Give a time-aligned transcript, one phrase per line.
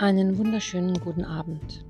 [0.00, 1.84] Einen wunderschönen guten Abend.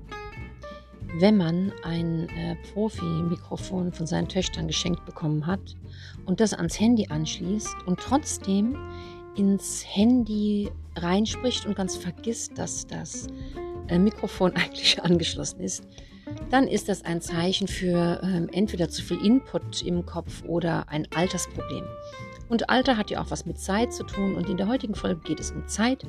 [1.17, 5.77] Wenn man ein äh, Profi-Mikrofon von seinen Töchtern geschenkt bekommen hat
[6.25, 8.75] und das ans Handy anschließt und trotzdem
[9.37, 13.27] ins Handy reinspricht und ganz vergisst, dass das
[13.87, 15.87] äh, Mikrofon eigentlich angeschlossen ist,
[16.49, 21.07] dann ist das ein Zeichen für äh, entweder zu viel Input im Kopf oder ein
[21.15, 21.85] Altersproblem.
[22.51, 24.35] Und Alter hat ja auch was mit Zeit zu tun.
[24.35, 26.03] Und in der heutigen Folge geht es um Zeit.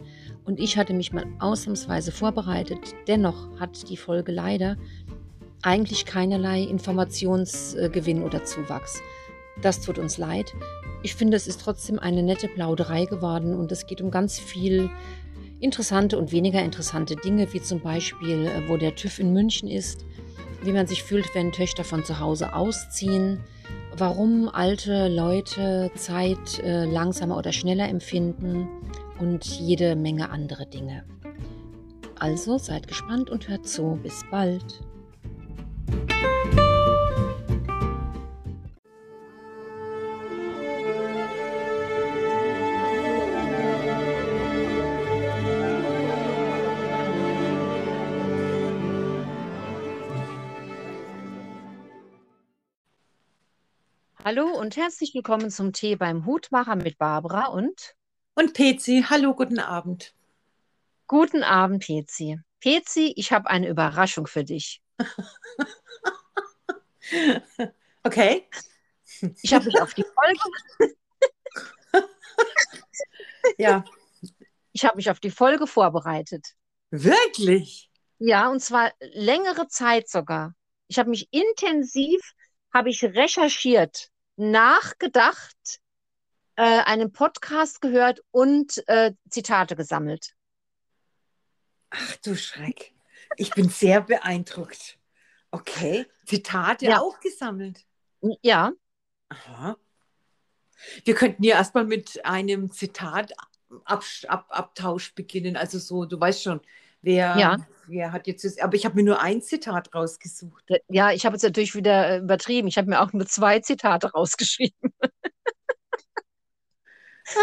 [0.45, 2.81] Und ich hatte mich mal ausnahmsweise vorbereitet.
[3.07, 4.77] Dennoch hat die Folge leider
[5.63, 9.01] eigentlich keinerlei Informationsgewinn oder Zuwachs.
[9.63, 10.53] Das tut uns leid.
[11.05, 14.91] Ich finde, es ist trotzdem eine nette Plauderei geworden und es geht um ganz viel
[15.61, 20.05] interessante und weniger interessante Dinge, wie zum Beispiel, äh, wo der TÜV in München ist,
[20.65, 23.39] wie man sich fühlt, wenn Töchter von zu Hause ausziehen,
[23.97, 28.69] warum alte Leute Zeit äh, langsamer oder schneller empfinden
[29.21, 31.05] und jede Menge andere Dinge.
[32.19, 33.99] Also seid gespannt und hört zu.
[34.03, 34.81] Bis bald.
[54.25, 57.97] Hallo und herzlich willkommen zum Tee beim Hutmacher mit Barbara und
[58.35, 59.05] und Pezi.
[59.11, 60.15] Hallo, guten Abend.
[61.09, 62.39] Guten Abend, Pezi.
[62.61, 64.81] Pezi, ich habe eine Überraschung für dich.
[68.05, 68.49] okay.
[69.43, 70.41] Ich habe mich auf die Folge.
[73.59, 73.85] ja.
[74.71, 76.55] Ich habe mich auf die Folge vorbereitet.
[76.91, 77.91] Wirklich?
[78.21, 80.55] Ja, und zwar längere Zeit sogar.
[80.87, 82.21] Ich habe mich intensiv,
[82.73, 85.81] habe ich recherchiert nachgedacht,
[86.57, 90.35] äh, einen Podcast gehört und äh, Zitate gesammelt.
[91.91, 92.93] Ach du Schreck.
[93.37, 94.99] Ich bin sehr beeindruckt.
[95.51, 96.07] Okay.
[96.25, 97.01] Zitate ja.
[97.01, 97.85] auch gesammelt.
[98.43, 98.73] Ja.
[99.29, 99.77] Aha.
[101.05, 105.57] Wir könnten ja erstmal mit einem Zitat-Abtausch beginnen.
[105.57, 106.61] Also so, du weißt schon,
[107.03, 107.57] wer, ja.
[107.87, 110.65] wer hat jetzt, aber ich habe mir nur ein Zitat rausgesucht.
[110.89, 112.69] Ja, ich habe es natürlich wieder äh, übertrieben.
[112.69, 114.93] Ich habe mir auch nur zwei Zitate rausgeschrieben.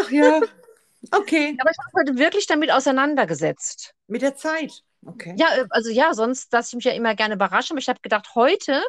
[0.01, 0.41] Ach ja,
[1.11, 1.57] okay.
[1.59, 3.93] Aber ich habe heute wirklich damit auseinandergesetzt.
[4.07, 5.35] Mit der Zeit, okay.
[5.37, 7.73] Ja, äh, also ja, sonst lasse ich mich ja immer gerne überraschen.
[7.73, 8.81] Aber ich habe gedacht, heute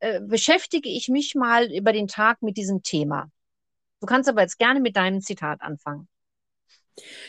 [0.00, 3.30] äh, beschäftige ich mich mal über den Tag mit diesem Thema.
[4.00, 6.08] Du kannst aber jetzt gerne mit deinem Zitat anfangen.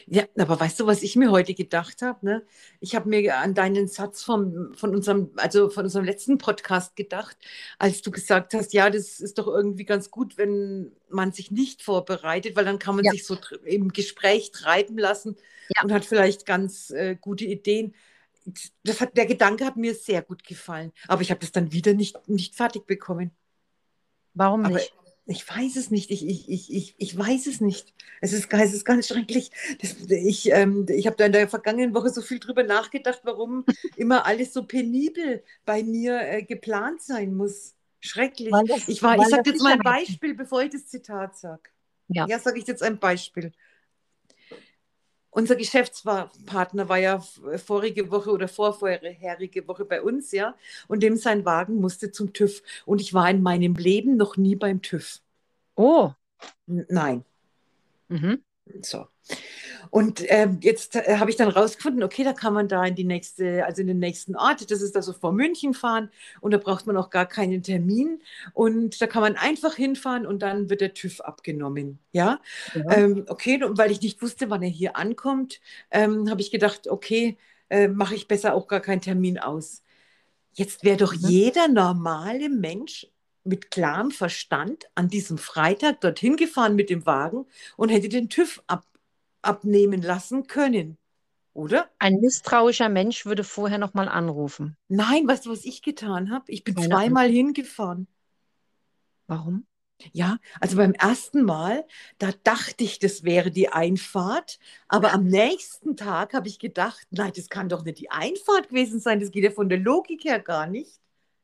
[0.05, 2.25] Ja, aber weißt du, was ich mir heute gedacht habe?
[2.25, 2.45] Ne?
[2.79, 7.37] Ich habe mir an deinen Satz vom, von, unserem, also von unserem letzten Podcast gedacht,
[7.77, 11.83] als du gesagt hast, ja, das ist doch irgendwie ganz gut, wenn man sich nicht
[11.83, 13.11] vorbereitet, weil dann kann man ja.
[13.11, 15.37] sich so im Gespräch treiben lassen
[15.75, 15.83] ja.
[15.83, 17.95] und hat vielleicht ganz äh, gute Ideen.
[18.83, 21.93] Das hat, der Gedanke hat mir sehr gut gefallen, aber ich habe das dann wieder
[21.93, 23.31] nicht, nicht fertig bekommen.
[24.33, 24.93] Warum nicht?
[24.97, 26.11] Aber, ich weiß es nicht.
[26.11, 27.93] Ich, ich, ich, ich, ich weiß es nicht.
[28.21, 29.51] Es ist, es ist ganz schrecklich.
[29.79, 33.65] Das, ich ähm, ich habe da in der vergangenen Woche so viel drüber nachgedacht, warum
[33.95, 37.75] immer alles so penibel bei mir äh, geplant sein muss.
[37.99, 38.51] Schrecklich.
[38.67, 41.69] Das, ich ich sage jetzt mal ein Beispiel, bevor ich das Zitat sage.
[42.07, 43.51] Ja, ja sage ich jetzt ein Beispiel
[45.31, 47.19] unser Geschäftspartner war ja
[47.65, 50.55] vorige Woche oder vorvorherige Woche bei uns, ja,
[50.87, 52.61] und dem sein Wagen musste zum TÜV.
[52.85, 55.19] Und ich war in meinem Leben noch nie beim TÜV.
[55.75, 56.11] Oh.
[56.67, 57.25] N nein.
[58.09, 58.43] Mhm.
[58.81, 59.07] So.
[59.89, 63.03] Und äh, jetzt äh, habe ich dann rausgefunden, okay, da kann man da in die
[63.03, 66.09] nächste, also in den nächsten Ort, das ist also vor München fahren
[66.39, 68.21] und da braucht man auch gar keinen Termin
[68.53, 71.99] und da kann man einfach hinfahren und dann wird der TÜV abgenommen.
[72.13, 72.39] Ja,
[72.73, 72.91] ja.
[72.91, 75.59] Ähm, okay, und weil ich nicht wusste, wann er hier ankommt,
[75.91, 77.37] ähm, habe ich gedacht, okay,
[77.69, 79.83] äh, mache ich besser auch gar keinen Termin aus.
[80.53, 81.27] Jetzt wäre doch mhm.
[81.27, 83.07] jeder normale Mensch
[83.43, 87.45] mit klarem Verstand an diesem Freitag dorthin gefahren mit dem Wagen
[87.77, 88.85] und hätte den TÜV ab,
[89.41, 90.97] abnehmen lassen können.
[91.53, 91.89] Oder?
[91.99, 94.77] Ein misstrauischer Mensch würde vorher nochmal anrufen.
[94.87, 96.51] Nein, weißt du, was ich getan habe?
[96.51, 97.35] Ich bin Keine zweimal Ahnung.
[97.35, 98.07] hingefahren.
[99.27, 99.65] Warum?
[100.13, 101.85] Ja, also beim ersten Mal,
[102.17, 104.57] da dachte ich, das wäre die Einfahrt,
[104.87, 108.99] aber am nächsten Tag habe ich gedacht, nein, das kann doch nicht die Einfahrt gewesen
[108.99, 111.00] sein, das geht ja von der Logik her gar nicht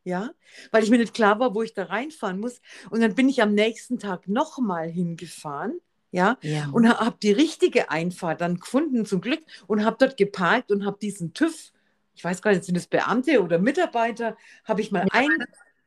[0.07, 0.31] ja,
[0.71, 2.61] weil ich mir nicht klar war, wo ich da reinfahren muss.
[2.89, 5.79] Und dann bin ich am nächsten Tag nochmal hingefahren,
[6.11, 6.69] ja, ja.
[6.71, 10.97] und habe die richtige Einfahrt dann gefunden, zum Glück, und habe dort geparkt und habe
[11.01, 11.73] diesen TÜV,
[12.15, 15.19] ich weiß gar nicht, sind das Beamte oder Mitarbeiter, habe ich mal ja.
[15.19, 15.29] ein,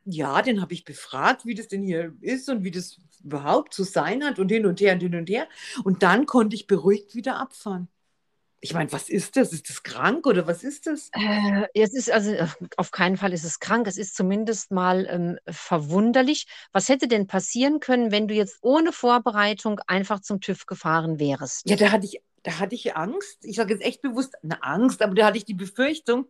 [0.05, 3.83] ja, den habe ich befragt, wie das denn hier ist und wie das überhaupt zu
[3.83, 5.47] sein hat und hin und her und hin und her.
[5.83, 7.87] Und dann konnte ich beruhigt wieder abfahren.
[8.63, 9.53] Ich meine, was ist das?
[9.53, 11.09] Ist das krank oder was ist das?
[11.13, 12.47] Äh, es ist also äh,
[12.77, 13.87] auf keinen Fall ist es krank.
[13.87, 16.45] Es ist zumindest mal ähm, verwunderlich.
[16.71, 21.67] Was hätte denn passieren können, wenn du jetzt ohne Vorbereitung einfach zum TÜV gefahren wärst?
[21.67, 23.45] Ja, da hatte ich da hatte ich Angst.
[23.45, 26.27] Ich sage jetzt echt bewusst eine Angst, aber da hatte ich die Befürchtung,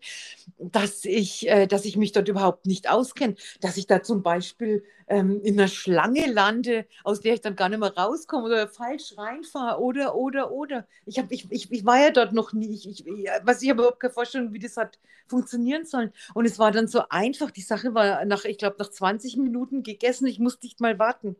[0.57, 4.83] dass ich, äh, dass ich mich dort überhaupt nicht auskenne, dass ich da zum Beispiel
[5.07, 9.13] ähm, in einer Schlange lande, aus der ich dann gar nicht mehr rauskomme oder falsch
[9.17, 10.87] reinfahre oder, oder, oder.
[11.05, 12.73] Ich, hab, ich, ich, ich war ja dort noch nie.
[12.73, 13.05] Ich, ich,
[13.43, 16.11] was ich habe überhaupt keine Vorstellung, wie das hat funktionieren sollen.
[16.33, 17.51] Und es war dann so einfach.
[17.51, 20.27] Die Sache war nach, ich glaube, nach 20 Minuten gegessen.
[20.27, 21.35] Ich musste nicht mal warten.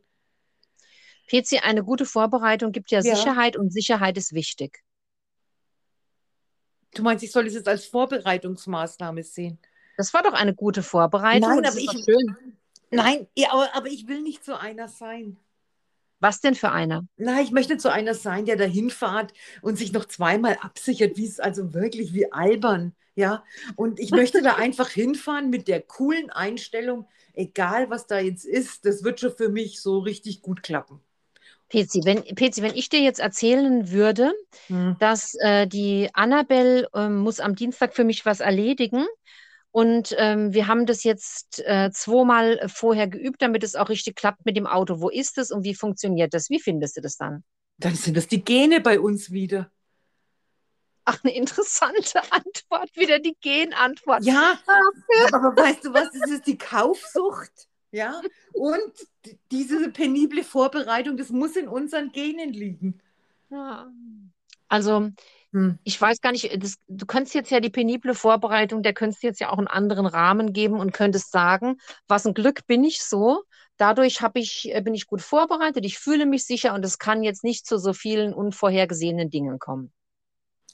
[1.32, 4.84] PC, eine gute Vorbereitung gibt ja, ja, Sicherheit und Sicherheit ist wichtig.
[6.94, 9.58] Du meinst, ich soll es jetzt als Vorbereitungsmaßnahme sehen?
[9.96, 11.50] Das war doch eine gute Vorbereitung.
[11.50, 12.36] Nein, aber ich, schön.
[12.90, 15.38] Nein, ja, aber, aber ich will nicht so einer sein.
[16.20, 17.08] Was denn für einer?
[17.18, 21.18] Nein, ich möchte nicht so einer sein, der dahin fährt und sich noch zweimal absichert,
[21.18, 22.94] wie es also wirklich wie albern.
[23.16, 23.44] Ja,
[23.76, 28.86] und ich möchte da einfach hinfahren mit der coolen Einstellung, egal was da jetzt ist,
[28.86, 31.02] das wird schon für mich so richtig gut klappen.
[31.72, 34.34] Pezi, wenn, Pezi, wenn ich dir jetzt erzählen würde,
[34.68, 34.98] hm.
[35.00, 39.08] dass äh, die Annabelle äh, muss am Dienstag für mich was erledigen
[39.72, 44.46] und ähm, wir haben das jetzt äh, zweimal vorher geübt, damit es auch richtig klappt
[44.46, 45.00] mit dem Auto.
[45.00, 46.50] Wo ist es und wie funktioniert das?
[46.50, 47.46] Wie findest du das dann?
[47.78, 49.72] Dann sind das die Gene bei uns wieder.
[51.06, 54.26] Ach, eine interessante Antwort, wieder die Genantwort.
[54.26, 54.60] Ja,
[55.32, 57.70] aber weißt du was, das ist die Kaufsucht.
[57.92, 58.22] Ja,
[58.54, 58.94] und
[59.52, 63.02] diese penible Vorbereitung, das muss in unseren Genen liegen.
[63.50, 63.92] Ja.
[64.70, 65.10] Also,
[65.52, 65.78] hm.
[65.84, 69.42] ich weiß gar nicht, das, du könntest jetzt ja die penible Vorbereitung, der könntest jetzt
[69.42, 71.78] ja auch einen anderen Rahmen geben und könntest sagen,
[72.08, 73.44] was ein Glück bin ich so.
[73.76, 77.44] Dadurch ich, äh, bin ich gut vorbereitet, ich fühle mich sicher und es kann jetzt
[77.44, 79.92] nicht zu so vielen unvorhergesehenen Dingen kommen.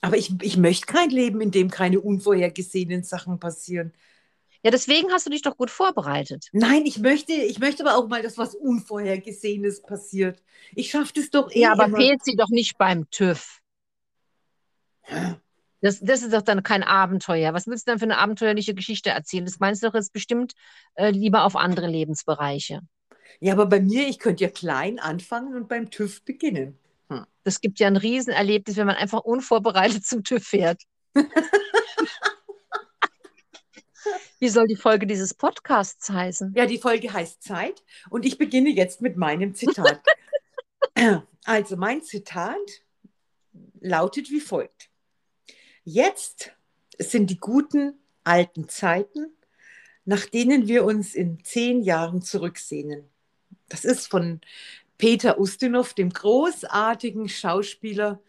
[0.01, 3.93] Aber ich, ich möchte kein Leben, in dem keine unvorhergesehenen Sachen passieren.
[4.67, 6.49] Ja, deswegen hast du dich doch gut vorbereitet.
[6.51, 10.43] Nein, ich möchte, ich möchte aber auch mal, dass was Unvorhergesehenes passiert.
[10.75, 11.61] Ich schaffe das doch eh.
[11.61, 13.61] Ja, aber fehlt sie doch nicht beim TÜV.
[15.79, 17.53] Das, das ist doch dann kein Abenteuer.
[17.53, 19.45] Was willst du denn für eine abenteuerliche Geschichte erzählen?
[19.45, 20.51] Das meinst du doch jetzt bestimmt
[20.95, 22.81] äh, lieber auf andere Lebensbereiche.
[23.39, 26.77] Ja, aber bei mir, ich könnte ja klein anfangen und beim TÜV beginnen.
[27.09, 27.25] Hm.
[27.45, 30.81] Das gibt ja ein Riesenerlebnis, wenn man einfach unvorbereitet zum TÜV fährt.
[34.39, 36.53] Wie soll die Folge dieses Podcasts heißen?
[36.55, 40.01] Ja, die Folge heißt Zeit und ich beginne jetzt mit meinem Zitat.
[41.45, 42.55] also mein Zitat
[43.79, 44.89] lautet wie folgt.
[45.83, 46.51] Jetzt
[46.99, 47.93] sind die guten
[48.23, 49.33] alten Zeiten,
[50.05, 53.09] nach denen wir uns in zehn Jahren zurücksehnen.
[53.69, 54.41] Das ist von
[54.97, 58.21] Peter Ustinov, dem großartigen Schauspieler.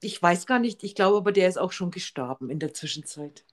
[0.00, 3.44] Ich weiß gar nicht, ich glaube aber, der ist auch schon gestorben in der Zwischenzeit.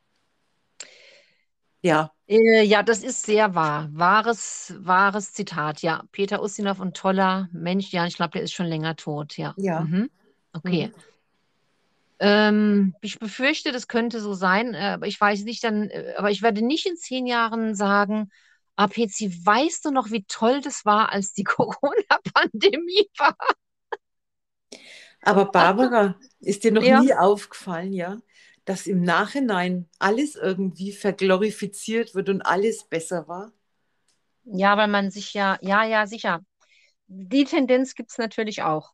[1.83, 2.11] Ja.
[2.27, 3.89] Äh, ja, das ist sehr wahr.
[3.91, 6.03] Wahres, wahres Zitat, ja.
[6.11, 7.91] Peter Ustinov, ein toller Mensch.
[7.91, 9.53] Ja, ich glaube, der ist schon länger tot, ja.
[9.57, 9.81] Ja.
[9.81, 10.09] Mhm.
[10.53, 10.87] Okay.
[10.87, 10.93] Mhm.
[12.19, 16.31] Ähm, ich befürchte, das könnte so sein, äh, aber ich weiß nicht dann, äh, aber
[16.31, 18.31] ich werde nicht in zehn Jahren sagen,
[18.77, 23.35] ah, weißt du noch, wie toll das war, als die Corona-Pandemie war?
[25.21, 27.01] Aber Barbara, ist dir noch ja.
[27.01, 28.19] nie aufgefallen, ja,
[28.65, 33.51] dass im Nachhinein alles irgendwie verglorifiziert wird und alles besser war?
[34.45, 36.43] Ja, weil man sich ja, ja, ja, sicher.
[37.07, 38.93] Die Tendenz gibt es natürlich auch.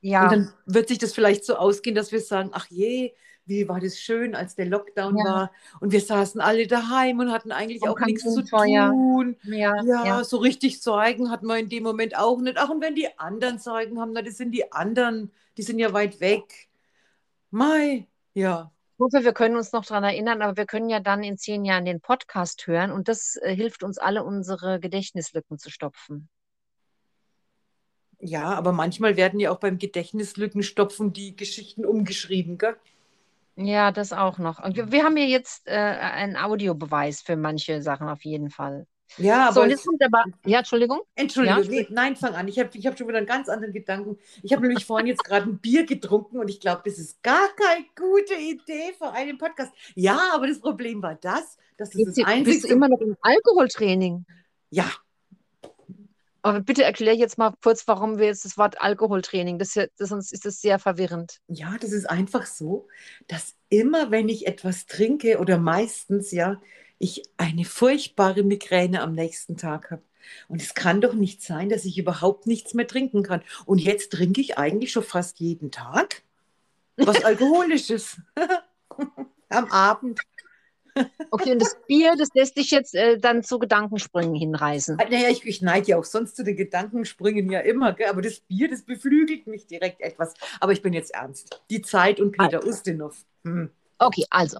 [0.00, 0.24] Ja.
[0.24, 3.14] Und dann wird sich das vielleicht so ausgehen, dass wir sagen, ach je,
[3.46, 5.24] wie war das schön, als der Lockdown ja.
[5.24, 9.36] war und wir saßen alle daheim und hatten eigentlich und auch nichts zu tun.
[9.42, 12.56] Ja, ja, ja, so richtig Zeugen hatten wir in dem Moment auch nicht.
[12.58, 15.92] Ach, und wenn die anderen Zeugen haben, na, das sind die anderen, die sind ja
[15.92, 16.68] weit weg.
[17.54, 18.72] Mai, ja.
[18.94, 21.64] Ich hoffe, wir können uns noch daran erinnern, aber wir können ja dann in zehn
[21.64, 26.28] Jahren den Podcast hören und das äh, hilft uns alle, unsere Gedächtnislücken zu stopfen.
[28.18, 32.74] Ja, aber manchmal werden ja auch beim Gedächtnislückenstopfen die Geschichten umgeschrieben, gell?
[33.54, 34.58] Ja, das auch noch.
[34.60, 38.88] wir haben ja jetzt äh, einen Audiobeweis für manche Sachen auf jeden Fall.
[39.16, 39.54] Ja, aber.
[39.54, 40.24] So, jetzt kommt aber.
[40.44, 41.00] Ja, Entschuldigung.
[41.14, 42.48] Entschuldigung, ja, nee, nein, fang an.
[42.48, 44.18] Ich habe ich hab schon wieder einen ganz anderen Gedanken.
[44.42, 47.48] Ich habe nämlich vorhin jetzt gerade ein Bier getrunken und ich glaube, das ist gar
[47.54, 49.72] keine gute Idee für einen Podcast.
[49.94, 52.56] Ja, aber das Problem war das, dass das das Einzige.
[52.56, 54.24] Bist du immer noch im Alkoholtraining?
[54.70, 54.90] Ja.
[56.42, 60.30] Aber bitte erklär jetzt mal kurz, warum wir jetzt das Wort Alkoholtraining, das, das, sonst
[60.30, 61.40] ist das sehr verwirrend.
[61.48, 62.86] Ja, das ist einfach so,
[63.28, 66.60] dass immer, wenn ich etwas trinke oder meistens, ja,
[66.98, 70.02] ich eine furchtbare Migräne am nächsten Tag habe.
[70.48, 73.42] Und es kann doch nicht sein, dass ich überhaupt nichts mehr trinken kann.
[73.66, 76.22] Und jetzt trinke ich eigentlich schon fast jeden Tag
[76.96, 78.20] was Alkoholisches
[79.48, 80.20] am Abend.
[81.30, 84.96] Okay, und das Bier, das lässt dich jetzt äh, dann zu Gedankensprüngen hinreißen.
[85.00, 88.08] Ah, naja, ich, ich neige ja auch sonst zu den Gedankensprüngen ja immer, gell?
[88.08, 90.34] aber das Bier, das beflügelt mich direkt etwas.
[90.60, 91.62] Aber ich bin jetzt ernst.
[91.68, 92.68] Die Zeit und Peter also.
[92.68, 93.24] Ustinov.
[93.42, 93.70] Hm.
[93.98, 94.58] Okay, also,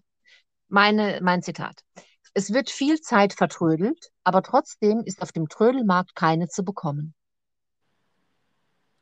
[0.69, 1.85] meine, mein Zitat.
[2.35, 7.14] Es wird viel Zeit vertrödelt, aber trotzdem ist auf dem Trödelmarkt keine zu bekommen.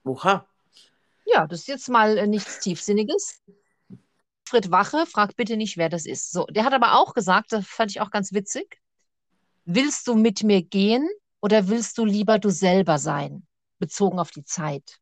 [0.05, 0.47] Oha.
[1.25, 3.41] Ja, das ist jetzt mal äh, nichts Tiefsinniges.
[4.53, 6.31] Alfred Wache, frag bitte nicht, wer das ist.
[6.31, 8.83] So, der hat aber auch gesagt, das fand ich auch ganz witzig.
[9.65, 11.09] Willst du mit mir gehen
[11.41, 13.47] oder willst du lieber du selber sein?
[13.79, 14.99] Bezogen auf die Zeit.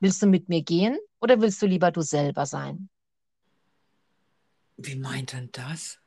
[0.00, 2.88] Willst du mit mir gehen oder willst du lieber du selber sein?
[4.76, 6.00] Wie meint denn das?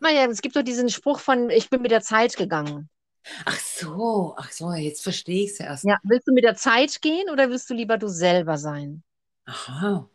[0.00, 2.88] Naja, es gibt doch diesen Spruch von, ich bin mit der Zeit gegangen.
[3.44, 5.84] Ach so, ach so, jetzt verstehe ich es erst.
[5.84, 9.02] Ja, willst du mit der Zeit gehen oder willst du lieber du selber sein?
[9.44, 10.08] Aha.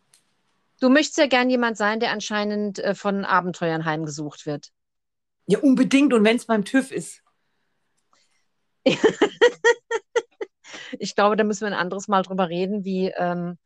[0.80, 4.72] Du möchtest ja gern jemand sein, der anscheinend äh, von Abenteuern heimgesucht wird.
[5.48, 6.14] Ja, unbedingt.
[6.14, 7.22] Und wenn es beim TÜV ist.
[11.00, 13.58] ich glaube, da müssen wir ein anderes Mal drüber reden, wie ähm,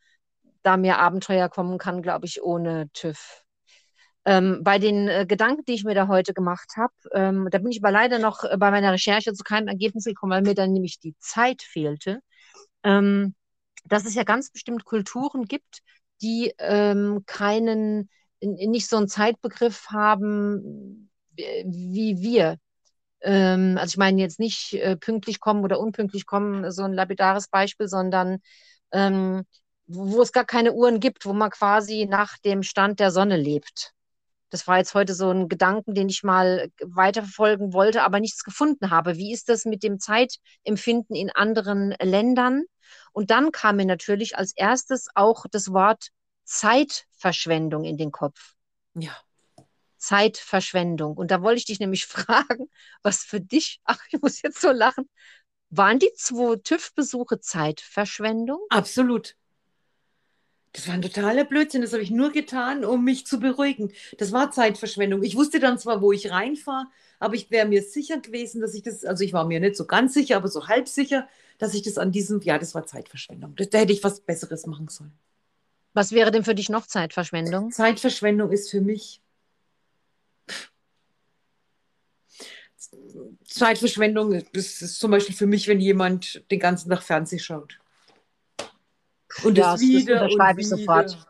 [0.63, 3.43] da mehr Abenteuer kommen kann, glaube ich, ohne TÜV.
[4.29, 7.71] Ähm, bei den äh, Gedanken, die ich mir da heute gemacht habe, ähm, da bin
[7.71, 10.71] ich aber leider noch äh, bei meiner Recherche zu keinem Ergebnis gekommen, weil mir dann
[10.71, 12.19] nämlich die Zeit fehlte,
[12.83, 13.33] ähm,
[13.85, 15.79] dass es ja ganz bestimmt Kulturen gibt,
[16.21, 18.09] die ähm, keinen,
[18.41, 21.09] nicht so einen Zeitbegriff haben
[21.65, 22.57] wie wir.
[23.21, 27.47] Ähm, also ich meine jetzt nicht äh, pünktlich kommen oder unpünktlich kommen, so ein lapidares
[27.47, 28.39] Beispiel, sondern
[28.91, 29.43] ähm,
[29.87, 33.93] wo es gar keine Uhren gibt, wo man quasi nach dem Stand der Sonne lebt.
[34.49, 38.89] Das war jetzt heute so ein Gedanken, den ich mal weiterverfolgen wollte, aber nichts gefunden
[38.89, 39.17] habe.
[39.17, 42.63] Wie ist das mit dem Zeitempfinden in anderen Ländern?
[43.11, 46.09] Und dann kam mir natürlich als erstes auch das Wort
[46.45, 48.55] Zeitverschwendung in den Kopf.
[48.95, 49.15] Ja.
[49.97, 51.15] Zeitverschwendung.
[51.15, 52.69] Und da wollte ich dich nämlich fragen,
[53.03, 55.09] was für dich, ach, ich muss jetzt so lachen,
[55.69, 58.59] waren die zwei TÜV-Besuche Zeitverschwendung?
[58.69, 59.35] Absolut.
[60.73, 61.81] Das war ein totaler Blödsinn.
[61.81, 63.91] Das habe ich nur getan, um mich zu beruhigen.
[64.17, 65.23] Das war Zeitverschwendung.
[65.23, 66.87] Ich wusste dann zwar, wo ich reinfahre,
[67.19, 69.85] aber ich wäre mir sicher gewesen, dass ich das, also ich war mir nicht so
[69.85, 73.55] ganz sicher, aber so halb sicher, dass ich das an diesem, ja, das war Zeitverschwendung.
[73.55, 75.11] Da, da hätte ich was Besseres machen sollen.
[75.93, 77.71] Was wäre denn für dich noch Zeitverschwendung?
[77.71, 79.21] Zeitverschwendung ist für mich.
[83.43, 87.79] Zeitverschwendung ist, ist zum Beispiel für mich, wenn jemand den ganzen Tag Fernsehen schaut.
[89.43, 91.27] Und ja, das wieder das und wieder sofort.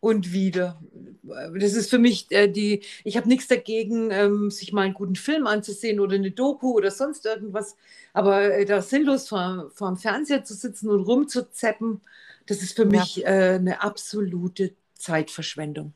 [0.00, 0.80] und wieder.
[1.22, 5.16] Das ist für mich äh, die, ich habe nichts dagegen, ähm, sich mal einen guten
[5.16, 7.76] Film anzusehen oder eine Doku oder sonst irgendwas,
[8.12, 12.00] aber äh, da sinnlos vor, vor dem Fernseher zu sitzen und rumzuzeppen,
[12.46, 13.28] das ist für mich ja.
[13.28, 15.92] äh, eine absolute Zeitverschwendung.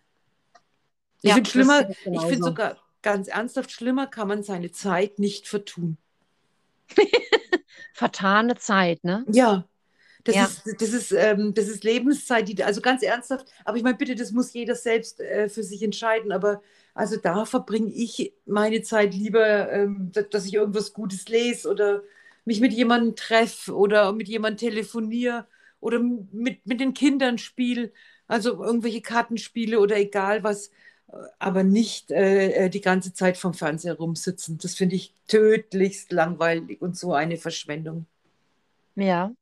[1.22, 5.48] Ich ja, finde schlimmer, ich finde sogar ganz ernsthaft schlimmer, kann man seine Zeit nicht
[5.48, 5.96] vertun.
[7.92, 9.24] Vertane Zeit, ne?
[9.30, 9.66] Ja,
[10.26, 10.44] das, ja.
[10.44, 14.14] ist, das, ist, ähm, das ist Lebenszeit, die, also ganz ernsthaft, aber ich meine, bitte,
[14.14, 16.62] das muss jeder selbst äh, für sich entscheiden, aber
[16.94, 22.02] also da verbringe ich meine Zeit lieber, ähm, dass ich irgendwas Gutes lese oder
[22.44, 25.46] mich mit jemandem treffe oder mit jemandem telefoniere
[25.80, 27.92] oder mit, mit den Kindern spiele,
[28.26, 30.70] also irgendwelche Kartenspiele oder egal was,
[31.38, 34.58] aber nicht äh, äh, die ganze Zeit vom Fernseher rumsitzen.
[34.58, 38.06] Das finde ich tödlichst langweilig und so eine Verschwendung.
[38.96, 39.32] Ja,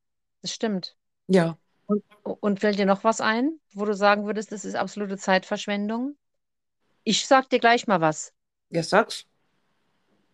[0.45, 0.95] das stimmt.
[1.27, 1.57] Ja.
[1.87, 6.15] Und, und fällt dir noch was ein, wo du sagen würdest, das ist absolute Zeitverschwendung?
[7.03, 8.31] Ich sag dir gleich mal was.
[8.69, 9.25] Ja, sag's.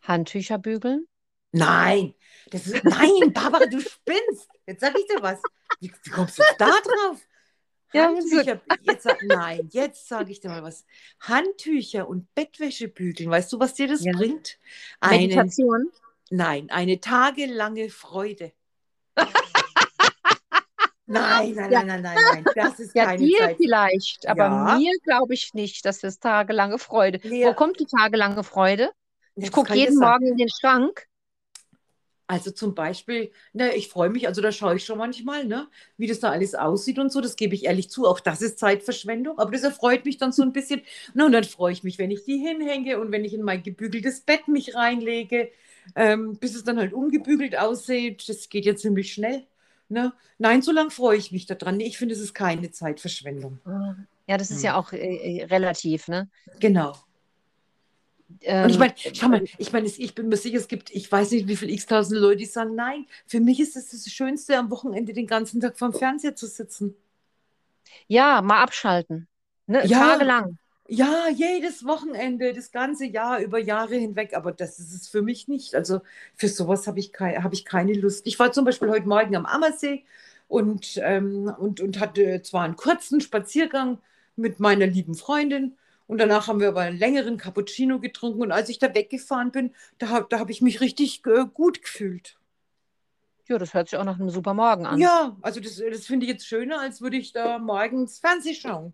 [0.02, 1.08] Handtücher bügeln?
[1.54, 2.14] Nein,
[2.50, 4.50] das ist, nein, Barbara, du spinnst.
[4.68, 5.42] Jetzt sag ich dir was.
[5.80, 7.22] Wie, wie kommst du da drauf?
[7.94, 10.86] Handtücher, jetzt, nein, jetzt sage ich dir mal was.
[11.22, 14.12] Handtücher und Bettwäsche bügeln, weißt du, was dir das ja.
[14.12, 14.58] bringt?
[15.00, 15.90] Eine, Meditation?
[16.30, 18.52] Nein, eine tagelange Freude.
[21.12, 21.84] Nein, nein, ja.
[21.84, 23.58] nein, nein, nein, Das ist ja, keine dir Zeit.
[23.58, 24.78] vielleicht, aber ja.
[24.78, 27.20] mir glaube ich nicht, dass das tagelange Freude.
[27.24, 27.46] Nee.
[27.46, 28.92] Wo kommt die tagelange Freude?
[29.36, 31.08] Ich gucke jeden Morgen in den Schrank.
[32.28, 36.08] Also zum Beispiel, ne, ich freue mich, also da schaue ich schon manchmal, ne, wie
[36.08, 37.20] das da alles aussieht und so.
[37.20, 38.08] Das gebe ich ehrlich zu.
[38.08, 40.82] Auch das ist Zeitverschwendung, aber das erfreut mich dann so ein bisschen.
[41.14, 43.64] Na, und dann freue ich mich, wenn ich die hinhänge und wenn ich in mein
[43.64, 45.52] gebügeltes Bett mich reinlege,
[45.96, 48.24] ähm, bis es dann halt ungebügelt aussieht.
[48.30, 49.46] Das geht ja ziemlich schnell.
[49.92, 50.14] Ne?
[50.38, 51.82] Nein, so lange freue ich mich daran.
[51.82, 53.60] Ich finde, es ist keine Zeitverschwendung.
[54.26, 54.80] Ja, das ist ja hm.
[54.80, 56.30] auch äh, äh, relativ, ne?
[56.62, 56.96] Genau.
[58.40, 61.12] Ähm, und ich meine, schau mal, ich meine, ich bin mir sicher, es gibt, ich
[61.12, 64.14] weiß nicht, wie viele x-tausend Leute, die sagen, nein, für mich ist es das, das
[64.14, 66.96] Schönste, am Wochenende den ganzen Tag vorm Fernseher zu sitzen.
[68.08, 69.28] Ja, mal abschalten.
[69.68, 69.86] Ne?
[69.86, 70.58] Ja, Tagelang.
[70.94, 75.48] Ja, jedes Wochenende, das ganze Jahr, über Jahre hinweg, aber das ist es für mich
[75.48, 75.74] nicht.
[75.74, 76.02] Also
[76.36, 78.28] für sowas habe ich, kei hab ich keine Lust.
[78.28, 80.04] Ich war zum Beispiel heute Morgen am Ammersee
[80.50, 84.00] und, ähm, und, und hatte zwar einen kurzen Spaziergang
[84.36, 88.68] mit meiner lieben Freundin und danach haben wir aber einen längeren Cappuccino getrunken und als
[88.68, 92.38] ich da weggefahren bin, da habe da hab ich mich richtig äh, gut gefühlt.
[93.48, 95.00] Ja, das hört sich auch nach einem super Morgen an.
[95.00, 98.94] Ja, also das, das finde ich jetzt schöner, als würde ich da morgens Fernsehen schauen.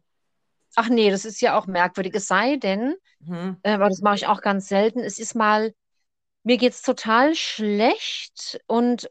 [0.75, 2.13] Ach nee, das ist ja auch merkwürdig.
[2.15, 3.57] Es sei denn, mhm.
[3.63, 5.73] äh, aber das mache ich auch ganz selten, es ist mal,
[6.43, 9.09] mir geht es total schlecht und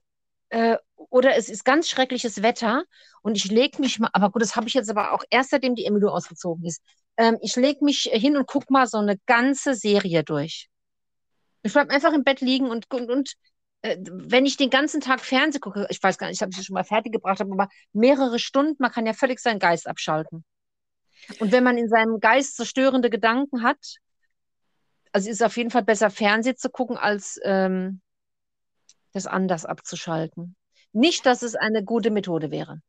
[0.50, 2.84] äh, oder es ist ganz schreckliches Wetter
[3.22, 5.74] und ich lege mich mal, aber gut, das habe ich jetzt aber auch erst seitdem
[5.74, 6.82] die Emilio ausgezogen ist.
[7.16, 10.68] Ähm, ich lege mich hin und gucke mal so eine ganze Serie durch.
[11.62, 13.34] Ich bleibe einfach im Bett liegen und, und, und
[13.82, 16.64] äh, wenn ich den ganzen Tag Fernsehen gucke, ich weiß gar nicht, ich habe es
[16.64, 20.44] schon mal fertig gebracht, aber mehrere Stunden, man kann ja völlig seinen Geist abschalten.
[21.40, 23.96] Und wenn man in seinem Geist zerstörende Gedanken hat,
[25.12, 28.00] also ist es auf jeden Fall besser, Fernsehen zu gucken, als ähm,
[29.12, 30.56] das anders abzuschalten.
[30.92, 32.80] Nicht, dass es eine gute Methode wäre.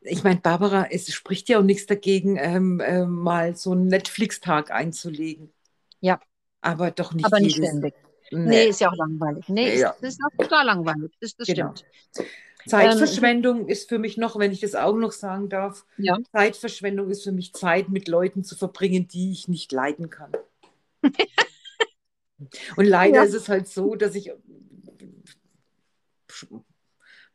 [0.00, 4.70] Ich meine, Barbara, es spricht ja auch nichts dagegen, ähm, äh, mal so einen Netflix-Tag
[4.70, 5.52] einzulegen.
[6.00, 6.20] Ja.
[6.60, 7.26] Aber doch nicht.
[7.26, 7.94] Aber nicht ständig.
[8.30, 8.38] Nee.
[8.38, 8.64] nee.
[8.66, 9.48] ist ja auch langweilig.
[9.48, 9.90] Nee, ja.
[9.90, 11.12] Ist, ist auch total langweilig.
[11.20, 11.74] Das, das genau.
[11.76, 12.28] stimmt.
[12.68, 16.18] Zeitverschwendung ähm, ist für mich noch, wenn ich das auch noch sagen darf, ja.
[16.32, 20.32] Zeitverschwendung ist für mich Zeit mit Leuten zu verbringen, die ich nicht leiden kann.
[22.76, 23.22] Und leider ja.
[23.24, 24.32] ist es halt so, dass ich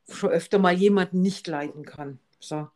[0.10, 2.20] schon öfter mal jemanden nicht leiden kann.
[2.40, 2.70] So.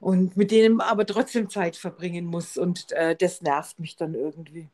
[0.00, 2.56] Und mit dem aber trotzdem Zeit verbringen muss.
[2.56, 4.68] Und äh, das nervt mich dann irgendwie.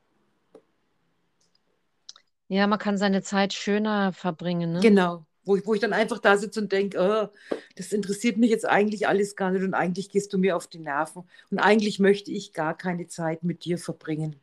[2.49, 4.73] Ja, man kann seine Zeit schöner verbringen.
[4.73, 4.81] Ne?
[4.81, 5.25] Genau.
[5.45, 8.69] Wo ich, wo ich dann einfach da sitze und denke, oh, das interessiert mich jetzt
[8.69, 11.25] eigentlich alles gar nicht und eigentlich gehst du mir auf die Nerven.
[11.51, 14.37] Und eigentlich möchte ich gar keine Zeit mit dir verbringen.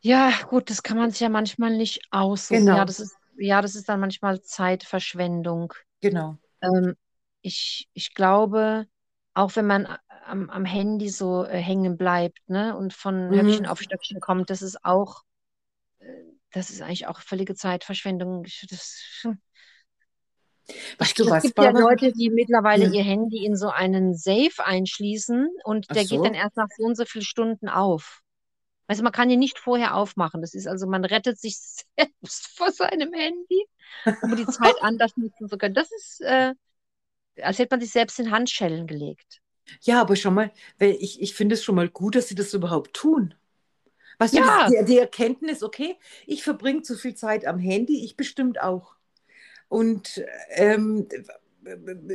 [0.00, 2.60] Ja, gut, das kann man sich ja manchmal nicht aussuchen.
[2.60, 2.76] Genau.
[2.76, 5.74] Ja, das ist, ja, das ist dann manchmal Zeitverschwendung.
[6.00, 6.38] Genau.
[6.62, 6.94] Ähm,
[7.42, 8.86] ich, ich glaube,
[9.34, 9.88] auch wenn man
[10.26, 13.34] am, am Handy so äh, hängen bleibt ne, und von mhm.
[13.34, 15.24] Höckchen auf Stöckchen kommt, das ist auch,
[15.98, 16.04] äh,
[16.52, 18.44] das ist eigentlich auch völlige Zeitverschwendung.
[18.68, 19.26] Das,
[20.98, 22.92] Weißt du es was, gibt ja Leute, die mittlerweile ja.
[22.92, 26.16] ihr Handy in so einen Safe einschließen und Ach der so.
[26.16, 28.20] geht dann erst nach so und so vielen Stunden auf.
[28.86, 30.40] Also man kann ihn nicht vorher aufmachen.
[30.40, 31.58] Das ist also, man rettet sich
[31.98, 33.66] selbst vor seinem Handy,
[34.22, 35.74] um die Zeit anders nutzen zu können.
[35.74, 36.54] Das ist, äh,
[37.40, 39.40] als hätte man sich selbst in Handschellen gelegt.
[39.82, 42.54] Ja, aber schon mal, weil ich, ich finde es schon mal gut, dass sie das
[42.54, 43.34] überhaupt tun.
[44.18, 44.68] Weißt ja.
[44.68, 48.94] du, die, die Erkenntnis, okay, ich verbringe zu viel Zeit am Handy, ich bestimmt auch.
[49.68, 51.06] Und ähm,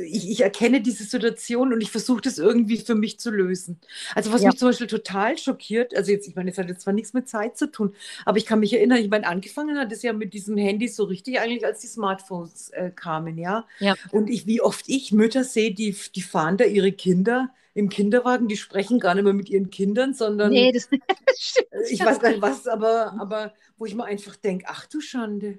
[0.04, 3.80] ich, ich, erkenne diese Situation und ich versuche das irgendwie für mich zu lösen.
[4.14, 4.48] Also was ja.
[4.48, 7.28] mich zum Beispiel total schockiert, also jetzt, ich meine, es hat jetzt zwar nichts mit
[7.28, 10.34] Zeit zu tun, aber ich kann mich erinnern, ich meine, angefangen hat es ja mit
[10.34, 13.66] diesem Handy so richtig eigentlich, als die Smartphones äh, kamen, ja?
[13.78, 13.94] ja.
[14.10, 18.46] Und ich, wie oft ich Mütter sehe, die, die fahren da ihre Kinder im Kinderwagen,
[18.46, 20.84] die sprechen gar nicht mehr mit ihren Kindern, sondern nee, das,
[21.38, 21.68] stimmt.
[21.90, 25.58] ich weiß gar nicht was, aber, aber wo ich mir einfach denke, ach du Schande.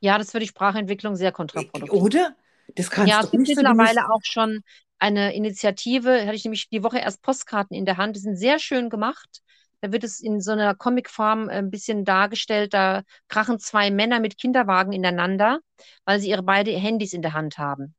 [0.00, 2.00] Ja, das für die Sprachentwicklung sehr kontraproduktiv.
[2.00, 2.34] Oder?
[2.74, 4.62] Das kannst ja, es gibt mittlerweile auch schon
[4.98, 8.58] eine Initiative, hatte ich nämlich die Woche erst Postkarten in der Hand, die sind sehr
[8.58, 9.42] schön gemacht.
[9.82, 14.38] Da wird es in so einer Comicform ein bisschen dargestellt, da krachen zwei Männer mit
[14.38, 15.60] Kinderwagen ineinander,
[16.04, 17.94] weil sie ihre beiden Handys in der Hand haben.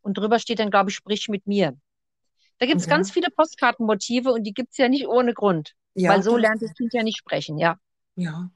[0.00, 1.76] Und drüber steht dann, glaube ich, sprich mit mir.
[2.60, 2.94] Da gibt es okay.
[2.94, 5.72] ganz viele Postkartenmotive und die gibt es ja nicht ohne Grund.
[5.94, 7.78] Ja, weil so lernt das Kind ja nicht sprechen, ja.
[8.16, 8.50] Ja,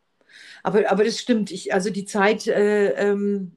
[0.63, 1.51] aber, aber das stimmt.
[1.51, 3.57] Ich, also die Zeit, äh, ähm,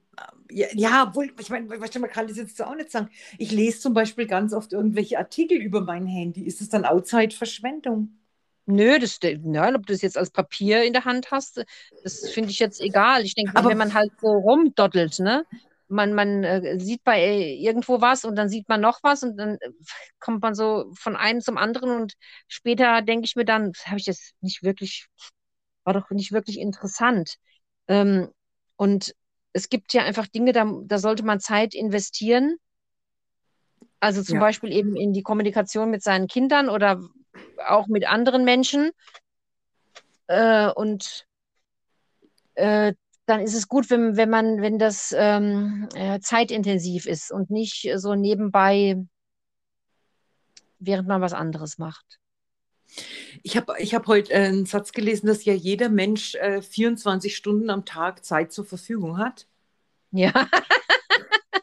[0.50, 3.10] ja, ja, wohl, ich meine, man kann das jetzt auch nicht sagen.
[3.36, 6.42] Ich lese zum Beispiel ganz oft irgendwelche Artikel über mein Handy.
[6.42, 8.18] Ist es dann auch Zeitverschwendung?
[8.64, 11.64] Nö, das, ja, ob du das jetzt als Papier in der Hand hast,
[12.02, 13.24] das finde ich jetzt egal.
[13.24, 15.44] Ich denke, wenn man halt so rumdottelt, ne?
[15.88, 19.36] Man, man äh, sieht bei äh, irgendwo was und dann sieht man noch was und
[19.36, 19.70] dann äh,
[20.18, 22.14] kommt man so von einem zum anderen und
[22.46, 25.06] später denke ich mir dann, habe ich das nicht wirklich,
[25.84, 27.36] war doch nicht wirklich interessant.
[27.88, 28.28] Ähm,
[28.76, 29.14] und
[29.52, 32.56] es gibt ja einfach Dinge, da, da sollte man Zeit investieren.
[34.00, 34.40] Also zum ja.
[34.40, 37.00] Beispiel eben in die Kommunikation mit seinen Kindern oder
[37.66, 38.90] auch mit anderen Menschen.
[40.28, 41.26] Äh, und
[42.54, 42.94] äh,
[43.28, 47.88] dann ist es gut, wenn, wenn man, wenn das ähm, äh, zeitintensiv ist und nicht
[47.96, 48.96] so nebenbei,
[50.78, 52.18] während man was anderes macht.
[53.42, 57.36] Ich habe ich hab heute äh, einen Satz gelesen, dass ja jeder Mensch äh, 24
[57.36, 59.46] Stunden am Tag Zeit zur Verfügung hat.
[60.10, 60.32] Ja.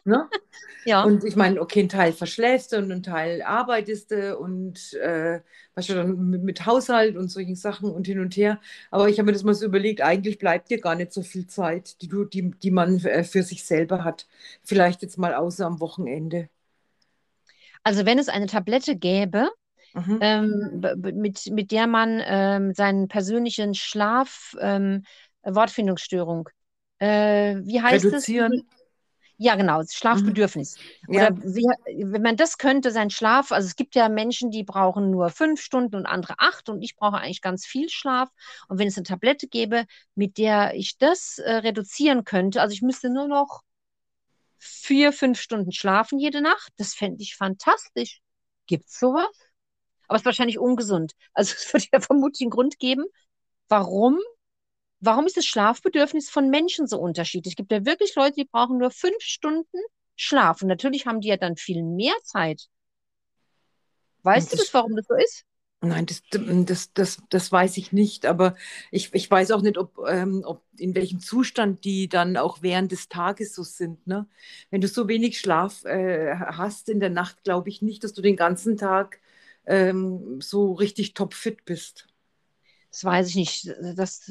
[0.06, 0.28] ne?
[0.86, 1.02] Ja.
[1.02, 5.40] Und ich meine, okay, ein Teil verschläfst du und ein Teil arbeitest du und äh,
[5.74, 8.60] weißt du, dann mit, mit, Haushalt und solchen Sachen und hin und her.
[8.92, 11.48] Aber ich habe mir das mal so überlegt, eigentlich bleibt dir gar nicht so viel
[11.48, 14.28] Zeit, die, du, die, die man äh, für sich selber hat.
[14.62, 16.48] Vielleicht jetzt mal außer am Wochenende.
[17.82, 19.50] Also wenn es eine Tablette gäbe,
[19.92, 20.18] mhm.
[20.20, 20.82] ähm,
[21.14, 25.02] mit, mit der man ähm, seinen persönlichen Schlaf, ähm,
[25.42, 26.48] Wortfindungsstörung,
[27.00, 28.52] äh, wie heißt Reduzieren.
[28.52, 28.75] es?
[29.38, 30.78] Ja, genau, Schlafbedürfnis.
[31.06, 31.14] Mhm.
[31.14, 31.26] Ja.
[31.28, 31.66] Oder wie,
[32.10, 35.60] wenn man das könnte, sein Schlaf, also es gibt ja Menschen, die brauchen nur fünf
[35.60, 38.30] Stunden und andere acht und ich brauche eigentlich ganz viel Schlaf.
[38.68, 42.80] Und wenn es eine Tablette gäbe, mit der ich das äh, reduzieren könnte, also ich
[42.80, 43.62] müsste nur noch
[44.58, 48.20] vier, fünf Stunden schlafen jede Nacht, das fände ich fantastisch.
[48.66, 49.28] Gibt es sowas?
[50.08, 51.12] Aber es ist wahrscheinlich ungesund.
[51.34, 53.04] Also es würde ja vermutlich einen Grund geben,
[53.68, 54.18] warum
[55.00, 57.52] Warum ist das Schlafbedürfnis von Menschen so unterschiedlich?
[57.52, 59.78] Es gibt ja wirklich Leute, die brauchen nur fünf Stunden
[60.16, 60.62] Schlaf.
[60.62, 62.68] Und natürlich haben die ja dann viel mehr Zeit.
[64.22, 65.44] Weißt das, du das, warum das so ist?
[65.82, 68.56] Nein, das, das, das, das weiß ich nicht, aber
[68.90, 72.92] ich, ich weiß auch nicht, ob, ähm, ob in welchem Zustand die dann auch während
[72.92, 74.06] des Tages so sind.
[74.06, 74.26] Ne?
[74.70, 78.22] Wenn du so wenig Schlaf äh, hast in der Nacht, glaube ich nicht, dass du
[78.22, 79.20] den ganzen Tag
[79.66, 82.08] ähm, so richtig topfit bist.
[82.90, 83.74] Das weiß ich nicht.
[83.96, 84.30] Das,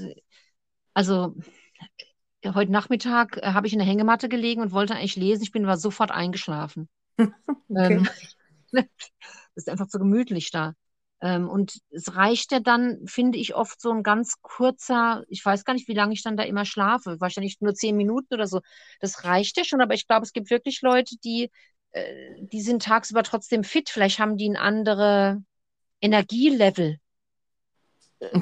[0.95, 1.35] also
[2.43, 5.43] heute Nachmittag äh, habe ich in der Hängematte gelegen und wollte eigentlich lesen.
[5.43, 6.89] Ich bin aber sofort eingeschlafen.
[7.19, 8.07] ähm,
[8.71, 8.85] das
[9.55, 10.73] ist einfach zu gemütlich da.
[11.21, 15.63] Ähm, und es reicht ja dann, finde ich, oft so ein ganz kurzer, ich weiß
[15.63, 18.61] gar nicht, wie lange ich dann da immer schlafe, wahrscheinlich nur zehn Minuten oder so.
[18.99, 21.51] Das reicht ja schon, aber ich glaube, es gibt wirklich Leute, die,
[21.91, 23.89] äh, die sind tagsüber trotzdem fit.
[23.89, 25.41] Vielleicht haben die ein andere
[26.01, 26.99] Energielevel.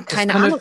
[0.08, 0.60] Keine Ahnung.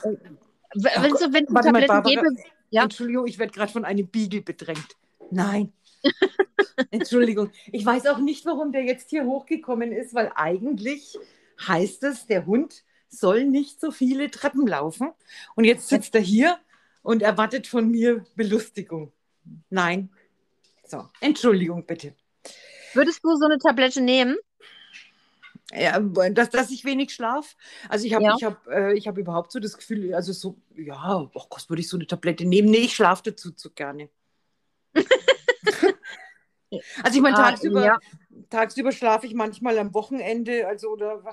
[0.74, 2.36] Wenn, so, wenn Warte mal, Barbara, gäbe,
[2.70, 2.84] ja?
[2.84, 4.96] Entschuldigung, ich werde gerade von einem Beagle bedrängt.
[5.30, 5.72] Nein.
[6.90, 7.50] Entschuldigung.
[7.70, 11.18] Ich weiß auch nicht, warum der jetzt hier hochgekommen ist, weil eigentlich
[11.66, 15.10] heißt es, der Hund soll nicht so viele Treppen laufen.
[15.54, 16.58] Und jetzt sitzt er hier
[17.02, 19.12] und erwartet von mir Belustigung.
[19.68, 20.10] Nein.
[20.86, 22.14] So, Entschuldigung bitte.
[22.94, 24.36] Würdest du so eine Tablette nehmen?
[25.74, 27.56] Ja, dass, dass ich wenig schlaf.
[27.88, 28.34] Also ich habe ja.
[28.36, 31.88] ich hab, äh, hab überhaupt so das Gefühl, also so, ja, oh Gott, würde ich
[31.88, 32.70] so eine Tablette nehmen?
[32.70, 34.10] Nee, ich schlafe dazu zu gerne.
[37.02, 37.98] also ich meine, ah, tagsüber, ja.
[38.50, 41.24] tagsüber schlafe ich manchmal am Wochenende, also oder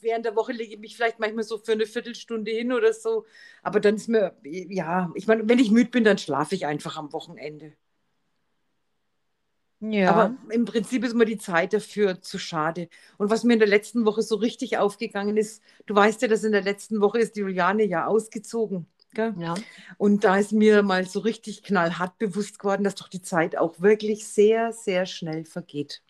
[0.00, 3.26] während der Woche lege ich mich vielleicht manchmal so für eine Viertelstunde hin oder so.
[3.64, 6.96] Aber dann ist mir, ja, ich meine, wenn ich müde bin, dann schlafe ich einfach
[6.96, 7.72] am Wochenende.
[9.80, 10.10] Ja.
[10.10, 12.88] Aber im Prinzip ist mir die Zeit dafür zu schade.
[13.16, 16.44] Und was mir in der letzten Woche so richtig aufgegangen ist, du weißt ja, dass
[16.44, 18.86] in der letzten Woche ist die Juliane ja ausgezogen.
[19.14, 19.34] Gell?
[19.38, 19.54] Ja.
[19.96, 23.80] Und da ist mir mal so richtig knallhart bewusst geworden, dass doch die Zeit auch
[23.80, 26.02] wirklich sehr, sehr schnell vergeht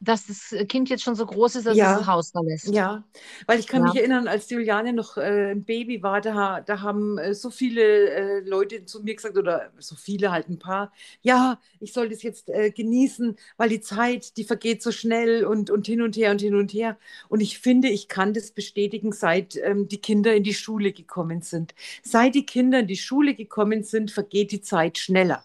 [0.00, 1.92] dass das Kind jetzt schon so groß ist, dass ja.
[1.92, 2.68] es das Haus verlässt.
[2.68, 3.04] Ja,
[3.46, 3.88] weil ich kann ja.
[3.88, 7.82] mich erinnern, als Juliane noch äh, ein Baby war, da, da haben äh, so viele
[7.82, 12.22] äh, Leute zu mir gesagt, oder so viele halt ein paar, ja, ich soll das
[12.22, 16.30] jetzt äh, genießen, weil die Zeit, die vergeht so schnell und, und hin und her
[16.30, 16.96] und hin und her.
[17.28, 21.42] Und ich finde, ich kann das bestätigen, seit ähm, die Kinder in die Schule gekommen
[21.42, 21.74] sind.
[22.02, 25.44] Seit die Kinder in die Schule gekommen sind, vergeht die Zeit schneller.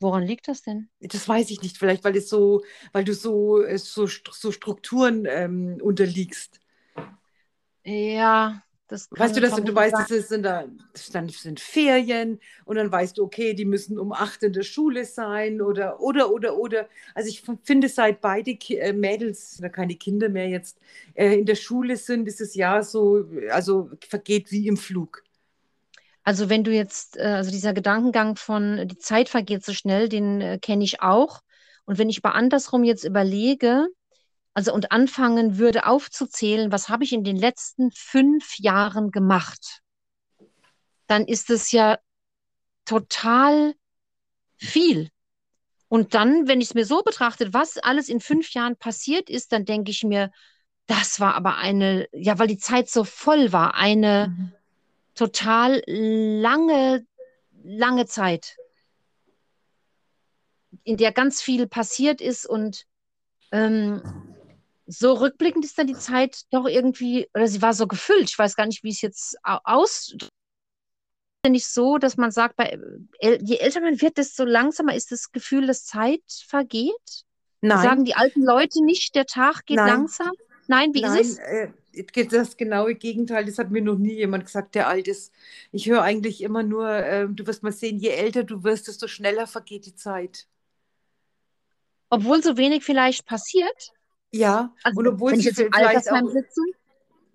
[0.00, 0.88] Woran liegt das denn?
[1.00, 1.78] Das weiß ich nicht.
[1.78, 6.60] Vielleicht, weil es so, weil du so, so, so Strukturen ähm, unterliegst.
[7.84, 10.64] Ja, das kann Weißt du, dass du, du weißt, es sind da,
[11.12, 15.04] dann sind Ferien und dann weißt du, okay, die müssen um acht in der Schule
[15.04, 16.88] sein oder, oder, oder, oder.
[17.14, 20.78] Also ich finde, seit beide äh, Mädels, oder keine Kinder mehr jetzt,
[21.14, 25.22] äh, in der Schule sind, ist das Jahr so, also vergeht wie im Flug.
[26.26, 30.40] Also wenn du jetzt, äh, also dieser Gedankengang von die Zeit vergeht so schnell, den
[30.40, 31.40] äh, kenne ich auch.
[31.84, 33.86] Und wenn ich aber andersrum jetzt überlege,
[34.52, 39.82] also und anfangen würde aufzuzählen, was habe ich in den letzten fünf Jahren gemacht,
[41.06, 41.96] dann ist es ja
[42.86, 43.74] total
[44.56, 45.10] viel.
[45.86, 49.52] Und dann, wenn ich es mir so betrachte, was alles in fünf Jahren passiert ist,
[49.52, 50.32] dann denke ich mir,
[50.86, 54.55] das war aber eine, ja, weil die Zeit so voll war, eine mhm
[55.16, 57.04] total lange,
[57.64, 58.56] lange Zeit,
[60.84, 62.86] in der ganz viel passiert ist und
[63.50, 64.02] ähm,
[64.86, 68.54] so rückblickend ist dann die Zeit doch irgendwie, oder sie war so gefüllt, ich weiß
[68.54, 70.14] gar nicht, wie es jetzt aus
[71.48, 72.78] nicht so, dass man sagt, bei,
[73.20, 77.24] je älter man wird, desto langsamer ist das Gefühl, dass Zeit vergeht?
[77.60, 77.82] Nein.
[77.82, 79.86] Sagen die alten Leute nicht, der Tag geht Nein.
[79.86, 80.32] langsam?
[80.66, 81.70] Nein, wie Nein, ist es?
[82.30, 85.32] Das genaue Gegenteil, das hat mir noch nie jemand gesagt, der alt ist.
[85.72, 89.08] Ich höre eigentlich immer nur, äh, du wirst mal sehen, je älter du wirst, desto
[89.08, 90.46] schneller vergeht die Zeit.
[92.10, 93.92] Obwohl so wenig vielleicht passiert?
[94.32, 96.60] Ja, also, und obwohl wenn ich jetzt im Altersheim sitze?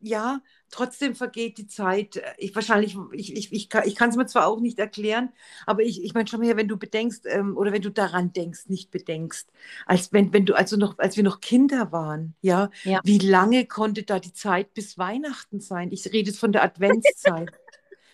[0.02, 2.22] Ja, trotzdem vergeht die Zeit.
[2.38, 5.30] Ich wahrscheinlich, ich, ich, ich, kann es mir zwar auch nicht erklären,
[5.66, 8.68] aber ich, ich meine schon mal, wenn du bedenkst ähm, oder wenn du daran denkst,
[8.68, 9.52] nicht bedenkst,
[9.86, 13.02] als wenn, wenn du, also noch, als wir noch Kinder waren, ja, ja.
[13.04, 15.92] wie lange konnte da die Zeit bis Weihnachten sein?
[15.92, 17.52] Ich rede jetzt von der Adventszeit.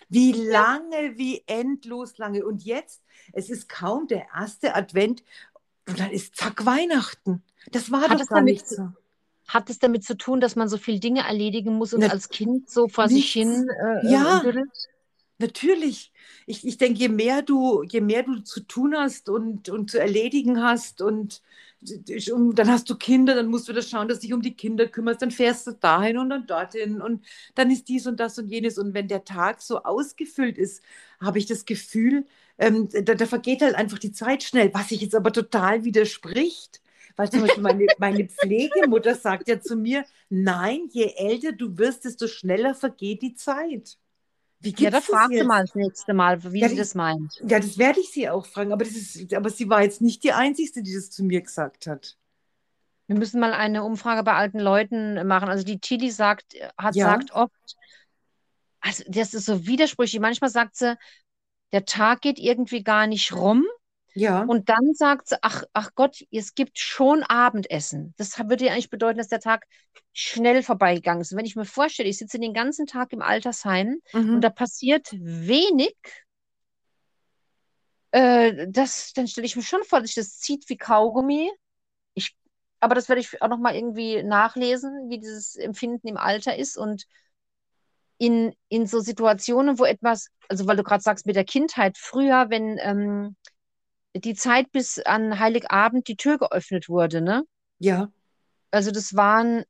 [0.08, 2.44] wie lange, wie endlos lange.
[2.44, 5.22] Und jetzt, es ist kaum der erste Advent
[5.86, 7.42] und dann ist zack Weihnachten.
[7.70, 8.88] Das war Hat doch gar nicht so.
[9.48, 12.28] Hat es damit zu tun, dass man so viele Dinge erledigen muss und Na, als
[12.28, 13.32] Kind so vor nichts.
[13.32, 14.42] sich hin äh, äh ja,
[15.38, 16.12] natürlich.
[16.46, 19.98] Ich, ich denke, je mehr du, je mehr du zu tun hast und, und zu
[19.98, 21.42] erledigen hast und
[21.80, 24.86] dann hast du Kinder, dann musst du das schauen, dass du dich um die Kinder
[24.86, 28.48] kümmerst, dann fährst du dahin und dann dorthin und dann ist dies und das und
[28.48, 28.78] jenes.
[28.78, 30.82] Und wenn der Tag so ausgefüllt ist,
[31.20, 32.26] habe ich das Gefühl,
[32.58, 36.80] ähm, da, da, vergeht halt einfach die Zeit schnell, was sich jetzt aber total widerspricht.
[37.18, 42.04] Weil zum Beispiel meine, meine Pflegemutter sagt ja zu mir, nein, je älter du wirst,
[42.04, 43.98] desto schneller vergeht die Zeit.
[44.60, 47.42] Wie ja, da fragst du mal das nächste Mal, wie ja, sie das meint.
[47.44, 50.22] Ja, das werde ich sie auch fragen, aber, das ist, aber sie war jetzt nicht
[50.22, 52.16] die Einzige, die das zu mir gesagt hat.
[53.08, 55.48] Wir müssen mal eine Umfrage bei alten Leuten machen.
[55.48, 57.06] Also die Tilly sagt, hat ja.
[57.06, 57.76] sagt oft,
[58.78, 60.20] also das ist so widersprüchlich.
[60.20, 60.96] Manchmal sagt sie,
[61.72, 63.64] der Tag geht irgendwie gar nicht rum.
[64.18, 64.42] Ja.
[64.42, 68.14] Und dann sagt sie, ach, ach Gott, es gibt schon Abendessen.
[68.16, 69.66] Das würde ja eigentlich bedeuten, dass der Tag
[70.12, 71.32] schnell vorbeigegangen ist.
[71.32, 74.34] Und wenn ich mir vorstelle, ich sitze den ganzen Tag im Altersheim mhm.
[74.34, 75.94] und da passiert wenig,
[78.10, 81.50] äh, das, dann stelle ich mir schon vor, dass sich das zieht wie Kaugummi.
[82.14, 82.36] Ich,
[82.80, 86.76] aber das werde ich auch noch mal irgendwie nachlesen, wie dieses Empfinden im Alter ist
[86.76, 87.04] und
[88.18, 92.50] in, in so Situationen, wo etwas, also weil du gerade sagst, mit der Kindheit früher,
[92.50, 93.36] wenn ähm,
[94.14, 97.44] die Zeit bis an Heiligabend die Tür geöffnet wurde, ne?
[97.78, 98.10] Ja.
[98.70, 99.64] Also das waren,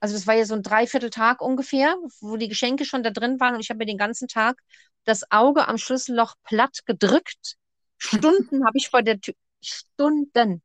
[0.00, 3.54] also das war ja so ein Dreivierteltag ungefähr, wo die Geschenke schon da drin waren
[3.54, 4.58] und ich habe mir den ganzen Tag
[5.04, 7.56] das Auge am Schlüsselloch platt gedrückt.
[7.98, 10.62] Stunden habe ich vor der Tür, Stunden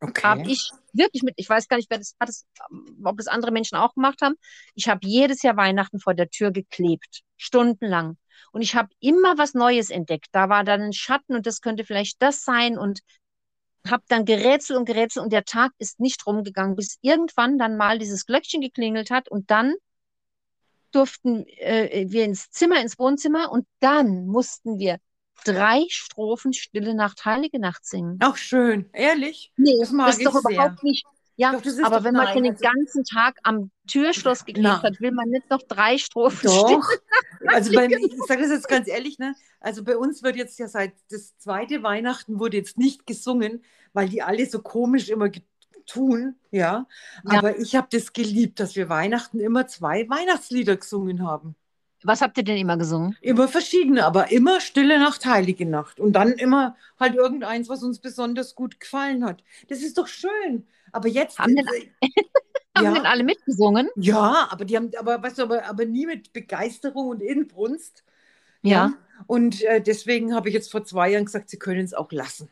[0.00, 0.22] okay.
[0.22, 2.46] habe ich wirklich mit, ich weiß gar nicht, wer das hat, es,
[3.02, 4.34] ob das andere Menschen auch gemacht haben.
[4.74, 8.16] Ich habe jedes Jahr Weihnachten vor der Tür geklebt, stundenlang.
[8.50, 10.28] Und ich habe immer was Neues entdeckt.
[10.32, 13.00] Da war dann ein Schatten und das könnte vielleicht das sein und
[13.88, 17.98] habe dann gerätselt und gerätselt und der Tag ist nicht rumgegangen, bis irgendwann dann mal
[17.98, 19.74] dieses Glöckchen geklingelt hat und dann
[20.92, 24.98] durften äh, wir ins Zimmer, ins Wohnzimmer und dann mussten wir
[25.44, 28.18] drei Strophen Stille Nacht, Heilige Nacht singen.
[28.20, 29.52] Ach schön, ehrlich?
[29.56, 30.52] Nee, das, das ist doch sehr.
[30.52, 35.00] überhaupt nicht ja, doch, aber wenn man schon den ganzen Tag am Türschloss geklebt hat,
[35.00, 36.88] will man nicht noch drei Strophen Doch.
[37.46, 39.34] Also bei, ich sage das jetzt ganz ehrlich, ne?
[39.58, 44.08] Also bei uns wird jetzt ja seit das zweite Weihnachten wurde jetzt nicht gesungen, weil
[44.08, 45.28] die alle so komisch immer
[45.86, 46.86] tun, ja.
[47.24, 47.62] Aber ja.
[47.62, 51.56] ich habe das geliebt, dass wir Weihnachten immer zwei Weihnachtslieder gesungen haben.
[52.04, 53.16] Was habt ihr denn immer gesungen?
[53.20, 56.00] Immer verschiedene, aber immer Stille Nacht, Heilige Nacht.
[56.00, 59.44] Und dann immer halt irgendeins, was uns besonders gut gefallen hat.
[59.68, 60.66] Das ist doch schön.
[60.92, 61.38] Aber jetzt.
[61.38, 61.66] Haben, denn,
[62.76, 63.88] haben ja, denn alle mitgesungen?
[63.96, 68.04] Ja, aber die haben, aber weißt du, aber, aber nie mit Begeisterung und Inbrunst.
[68.62, 68.70] Ja.
[68.70, 68.92] ja.
[69.26, 72.50] Und äh, deswegen habe ich jetzt vor zwei Jahren gesagt, sie können es auch lassen.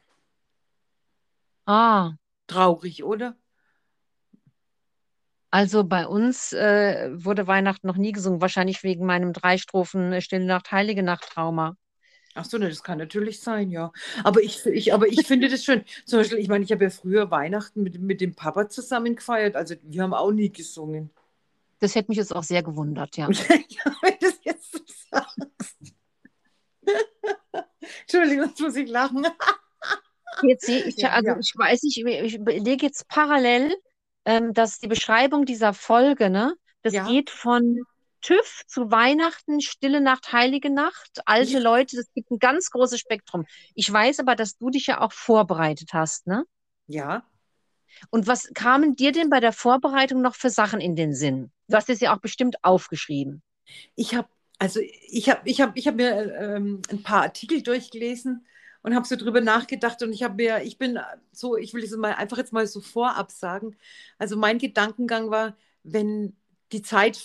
[1.66, 2.12] Ah.
[2.46, 3.36] Traurig, oder?
[5.52, 10.20] Also bei uns äh, wurde Weihnachten noch nie gesungen, wahrscheinlich wegen meinem drei Strophen äh,
[10.20, 11.76] Stille Nacht, Heilige Nacht Trauma.
[12.34, 13.92] Ach so, ne, das kann natürlich sein, ja.
[14.22, 15.84] Aber ich, ich, aber ich finde das schön.
[16.04, 19.56] Zum Beispiel, ich meine, ich habe ja früher Weihnachten mit, mit dem Papa zusammen gefeiert.
[19.56, 21.10] Also wir haben auch nie gesungen.
[21.80, 23.28] Das hätte mich jetzt auch sehr gewundert, ja.
[23.30, 24.78] ja, wenn du das jetzt so
[25.10, 25.76] sagst.
[28.02, 29.26] Entschuldigung, jetzt muss ich lachen.
[30.42, 31.38] jetzt sehe ich, also ja.
[31.38, 33.74] ich weiß nicht, ich lege jetzt parallel,
[34.24, 37.06] ähm, dass die Beschreibung dieser Folge, ne, das ja.
[37.08, 37.82] geht von
[38.20, 41.58] TÜV zu Weihnachten, Stille Nacht, Heilige Nacht, alte.
[41.58, 43.46] Leute, das gibt ein ganz großes Spektrum.
[43.74, 46.44] Ich weiß aber, dass du dich ja auch vorbereitet hast, ne?
[46.86, 47.24] Ja.
[48.10, 51.50] Und was kamen dir denn bei der Vorbereitung noch für Sachen in den Sinn?
[51.68, 53.42] Du hast es ja auch bestimmt aufgeschrieben.
[53.94, 54.28] Ich habe
[54.60, 58.46] also ich habe ich hab, ich hab mir ähm, ein paar Artikel durchgelesen
[58.82, 60.98] und habe so drüber nachgedacht und ich habe mir, ich bin
[61.32, 63.76] so, ich will es mal einfach jetzt mal so vorab sagen.
[64.18, 66.36] Also mein Gedankengang war, wenn
[66.72, 67.22] die Zeit,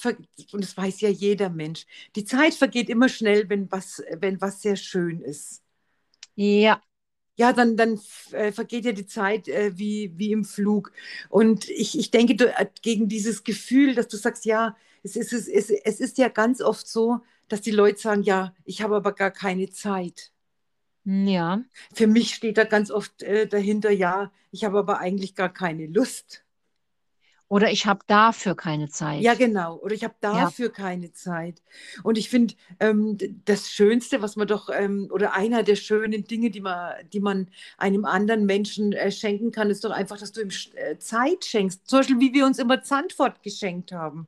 [0.51, 4.61] und das weiß ja jeder Mensch, die Zeit vergeht immer schnell, wenn was, wenn was
[4.61, 5.61] sehr schön ist.
[6.35, 6.81] Ja.
[7.37, 7.99] ja, dann, dann
[8.31, 10.91] äh, vergeht ja die Zeit äh, wie, wie im Flug.
[11.29, 15.33] Und ich, ich denke du, äh, gegen dieses Gefühl, dass du sagst, ja, es ist,
[15.33, 18.95] es, es, es ist ja ganz oft so, dass die Leute sagen, ja, ich habe
[18.95, 20.31] aber gar keine Zeit.
[21.05, 21.63] Ja.
[21.93, 25.87] Für mich steht da ganz oft äh, dahinter, ja, ich habe aber eigentlich gar keine
[25.87, 26.44] Lust.
[27.47, 29.21] Oder ich habe dafür keine Zeit.
[29.21, 29.75] Ja, genau.
[29.77, 30.71] Oder ich habe dafür ja.
[30.71, 31.61] keine Zeit.
[32.01, 36.49] Und ich finde, ähm, das Schönste, was man doch, ähm, oder einer der schönen Dinge,
[36.49, 40.41] die man, die man einem anderen Menschen äh, schenken kann, ist doch einfach, dass du
[40.41, 41.87] ihm äh, Zeit schenkst.
[41.87, 44.27] Zum Beispiel, wie wir uns immer Zandvoort geschenkt haben.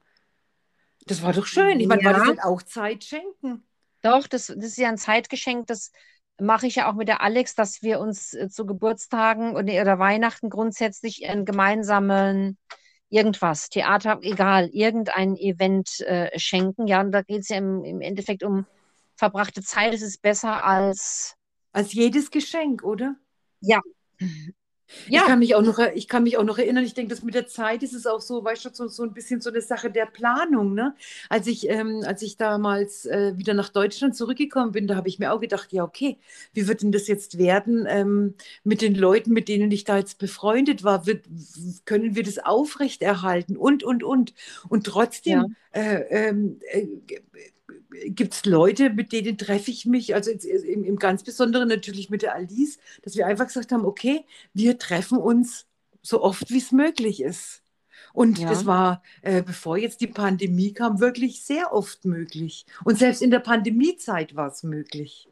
[1.07, 1.79] Das war doch schön.
[1.79, 2.11] Ich meine, ja.
[2.11, 3.63] war das denn auch Zeit schenken?
[4.03, 5.91] Doch, das, das ist ja ein Zeitgeschenk, das
[6.39, 9.97] mache ich ja auch mit der Alex, dass wir uns äh, zu Geburtstagen oder, oder
[9.97, 12.57] Weihnachten grundsätzlich einen gemeinsamen
[13.09, 16.87] irgendwas, Theater, egal, irgendein Event äh, schenken.
[16.87, 18.65] Ja, und da geht es ja im, im Endeffekt um
[19.15, 19.93] verbrachte Zeit.
[19.93, 21.35] Es ist besser als.
[21.71, 23.15] Als jedes Geschenk, oder?
[23.59, 23.81] Ja.
[25.07, 25.21] Ja.
[25.21, 27.35] Ich, kann mich auch noch, ich kann mich auch noch erinnern, ich denke, das mit
[27.35, 29.91] der Zeit ist es auch so, weißt du, so, so ein bisschen so eine Sache
[29.91, 30.73] der Planung.
[30.73, 30.95] Ne?
[31.29, 35.19] Als, ich, ähm, als ich damals äh, wieder nach Deutschland zurückgekommen bin, da habe ich
[35.19, 36.17] mir auch gedacht, ja, okay,
[36.53, 40.19] wie wird denn das jetzt werden ähm, mit den Leuten, mit denen ich da jetzt
[40.19, 41.05] befreundet war?
[41.05, 41.25] Wird,
[41.85, 43.57] können wir das aufrechterhalten?
[43.57, 44.33] Und, und, und.
[44.69, 45.81] Und trotzdem ja.
[45.81, 46.87] äh, ähm, äh,
[47.89, 52.21] gibt es Leute, mit denen treffe ich mich, also im, im, ganz Besonderen natürlich mit
[52.21, 55.65] der Alice, dass wir einfach gesagt haben, okay, wir treffen uns
[56.01, 57.61] so oft, wie es möglich ist.
[58.13, 58.49] Und ja.
[58.49, 62.65] das war, äh, bevor jetzt die Pandemie kam, wirklich sehr oft möglich.
[62.83, 65.27] Und selbst in der Pandemiezeit war es möglich.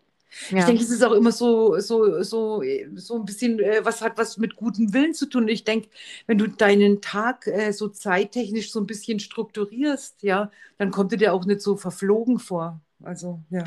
[0.49, 0.59] Ja.
[0.59, 2.63] Ich denke, es ist auch immer so, so, so,
[2.95, 5.47] so ein bisschen, äh, was hat was mit gutem Willen zu tun.
[5.47, 5.89] Ich denke,
[6.27, 11.17] wenn du deinen Tag äh, so zeittechnisch so ein bisschen strukturierst, ja, dann kommt dir
[11.17, 12.81] der auch nicht so verflogen vor.
[13.03, 13.63] Also, ja.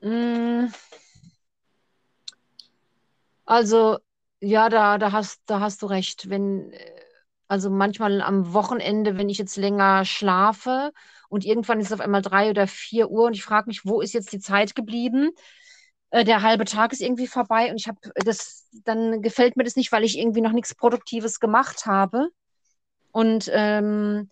[0.00, 0.72] Mm.
[3.44, 3.98] Also,
[4.40, 6.28] ja, da, da, hast, da hast du recht.
[6.28, 6.78] Wenn, äh,
[7.48, 10.92] also manchmal am Wochenende, wenn ich jetzt länger schlafe,
[11.28, 14.00] und irgendwann ist es auf einmal drei oder vier Uhr und ich frage mich, wo
[14.00, 15.30] ist jetzt die Zeit geblieben?
[16.10, 19.76] Äh, der halbe Tag ist irgendwie vorbei und ich habe das, dann gefällt mir das
[19.76, 22.28] nicht, weil ich irgendwie noch nichts Produktives gemacht habe.
[23.12, 24.30] Und ähm,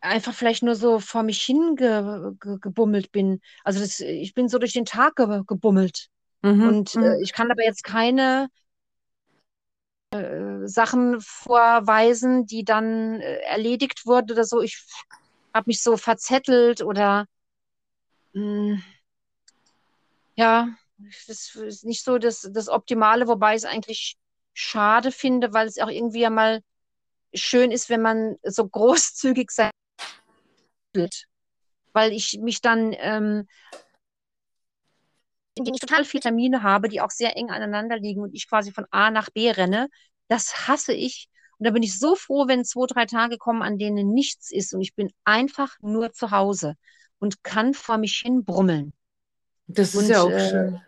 [0.00, 3.40] einfach vielleicht nur so vor mich hin ge, ge, gebummelt bin.
[3.64, 6.08] Also das, ich bin so durch den Tag ge, gebummelt.
[6.42, 7.22] Mhm, und äh, mhm.
[7.22, 8.48] ich kann aber jetzt keine
[10.10, 14.60] äh, Sachen vorweisen, die dann äh, erledigt wurden oder so.
[14.60, 14.84] Ich
[15.54, 17.26] habe mich so verzettelt oder
[18.34, 18.82] mh, hm,
[20.36, 20.68] ja,
[21.26, 24.16] das ist nicht so das, das Optimale, wobei ich es eigentlich
[24.52, 26.60] schade finde, weil es auch irgendwie ja mal
[27.34, 29.70] schön ist, wenn man so großzügig sein
[30.92, 31.24] wird.
[31.92, 33.46] Weil ich mich dann, ähm,
[35.54, 38.72] indem ich total viele Termine habe, die auch sehr eng aneinander liegen und ich quasi
[38.72, 39.88] von A nach B renne,
[40.28, 43.78] das hasse ich, und da bin ich so froh, wenn zwei, drei Tage kommen, an
[43.78, 46.76] denen nichts ist und ich bin einfach nur zu Hause
[47.18, 48.92] und kann vor mich hin brummeln.
[49.66, 50.80] Das ist und, ja auch äh, schön.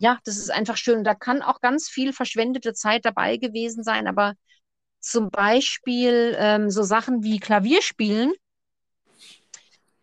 [0.00, 0.98] Ja, das ist einfach schön.
[0.98, 4.34] Und da kann auch ganz viel verschwendete Zeit dabei gewesen sein, aber
[5.00, 8.32] zum Beispiel ähm, so Sachen wie Klavierspielen.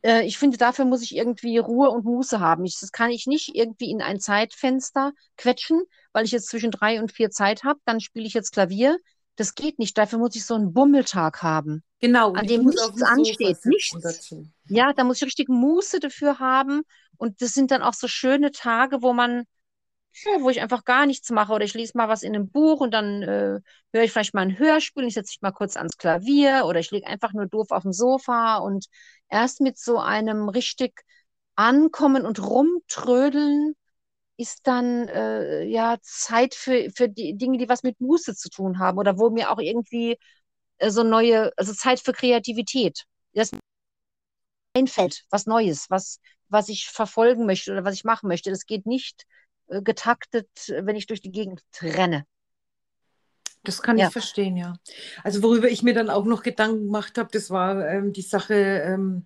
[0.01, 2.65] Äh, ich finde, dafür muss ich irgendwie Ruhe und Muße haben.
[2.65, 6.99] Ich, das kann ich nicht irgendwie in ein Zeitfenster quetschen, weil ich jetzt zwischen drei
[7.01, 7.79] und vier Zeit habe.
[7.85, 8.97] Dann spiele ich jetzt Klavier
[9.35, 9.97] das geht nicht.
[9.97, 11.83] Dafür muss ich so einen Bummeltag haben.
[11.99, 12.33] Genau.
[12.33, 13.65] An dem nichts ansteht.
[13.65, 14.35] Nichts.
[14.65, 16.83] Ja, da muss ich richtig Muße dafür haben.
[17.17, 19.43] Und das sind dann auch so schöne Tage, wo man,
[20.25, 21.53] ja, wo ich einfach gar nichts mache.
[21.53, 23.59] Oder ich lese mal was in einem Buch und dann äh,
[23.91, 25.05] höre ich vielleicht mal ein Hörspiel.
[25.05, 27.93] Ich setze mich mal kurz ans Klavier oder ich lege einfach nur doof auf dem
[27.93, 28.57] Sofa.
[28.57, 28.85] Und
[29.29, 31.01] erst mit so einem richtig
[31.55, 33.75] Ankommen und Rumtrödeln
[34.43, 38.77] ist dann äh, ja Zeit für, für die Dinge, die was mit Muße zu tun
[38.77, 40.17] haben oder wo mir auch irgendwie
[40.79, 43.05] äh, so neue, also Zeit für Kreativität.
[43.33, 43.51] Das
[44.75, 48.49] einfällt, was Neues, was, was ich verfolgen möchte oder was ich machen möchte.
[48.49, 49.23] Das geht nicht
[49.67, 52.25] äh, getaktet, wenn ich durch die Gegend renne.
[53.63, 54.07] Das kann ja.
[54.07, 54.75] ich verstehen, ja.
[55.23, 58.55] Also worüber ich mir dann auch noch Gedanken gemacht habe, das war ähm, die Sache,
[58.55, 59.25] ähm,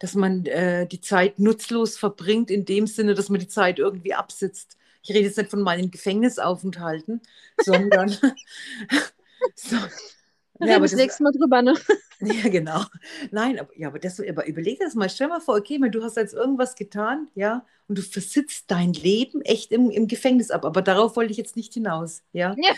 [0.00, 4.14] dass man äh, die Zeit nutzlos verbringt, in dem Sinne, dass man die Zeit irgendwie
[4.14, 4.76] absitzt.
[5.02, 7.20] Ich rede jetzt nicht von meinen Gefängnisaufenthalten,
[7.58, 8.08] sondern.
[9.54, 9.76] so.
[10.62, 11.74] Ja, aber das nächste Mal drüber, ne?
[12.22, 12.84] Ja, genau.
[13.30, 15.08] Nein, aber, ja, aber, das, aber überleg das mal.
[15.08, 19.40] Stell mal vor, okay, du hast jetzt irgendwas getan, ja, und du versitzt dein Leben
[19.40, 20.66] echt im, im Gefängnis ab.
[20.66, 22.54] Aber darauf wollte ich jetzt nicht hinaus, ja.
[22.58, 22.74] ja.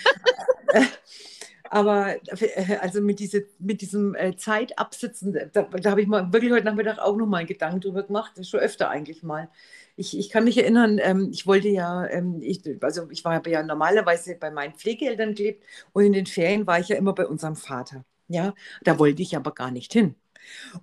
[1.72, 6.52] Aber äh, also mit, diese, mit diesem äh, Zeitabsitzen, da, da habe ich mal wirklich
[6.52, 8.32] heute Nachmittag auch noch mal einen Gedanken drüber gemacht.
[8.46, 9.48] Schon öfter eigentlich mal.
[9.96, 13.62] Ich, ich kann mich erinnern, ähm, ich wollte ja, ähm, ich, also ich war ja
[13.62, 15.64] normalerweise bei meinen Pflegeeltern gelebt
[15.94, 18.04] und in den Ferien war ich ja immer bei unserem Vater.
[18.28, 18.54] Ja,
[18.84, 20.14] da wollte ich aber gar nicht hin.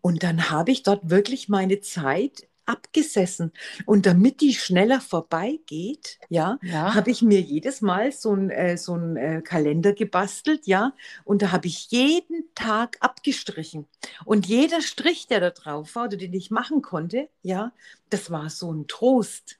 [0.01, 3.51] Und dann habe ich dort wirklich meine Zeit abgesessen.
[3.85, 6.93] Und damit die schneller vorbeigeht, ja, ja.
[6.93, 10.93] habe ich mir jedes Mal so ein, äh, so ein äh, Kalender gebastelt, ja,
[11.25, 13.87] und da habe ich jeden Tag abgestrichen.
[14.23, 17.71] Und jeder Strich, der da drauf war oder den ich machen konnte, ja,
[18.09, 19.59] das war so ein Trost.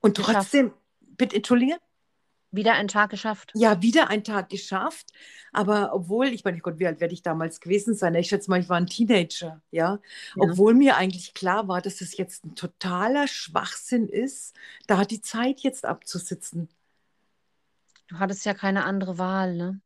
[0.00, 1.78] Und trotzdem, bitte, entschuldige?
[2.56, 3.52] Wieder einen Tag geschafft.
[3.54, 5.12] Ja, wieder einen Tag geschafft.
[5.52, 8.14] Aber obwohl, ich meine, Gott, wie alt werde ich damals gewesen sein?
[8.14, 9.92] Ich schätze mal, ich war ein Teenager, ja?
[9.92, 9.98] ja.
[10.36, 14.54] Obwohl mir eigentlich klar war, dass es jetzt ein totaler Schwachsinn ist,
[14.86, 16.68] da die Zeit jetzt abzusitzen.
[18.08, 19.80] Du hattest ja keine andere Wahl, ne?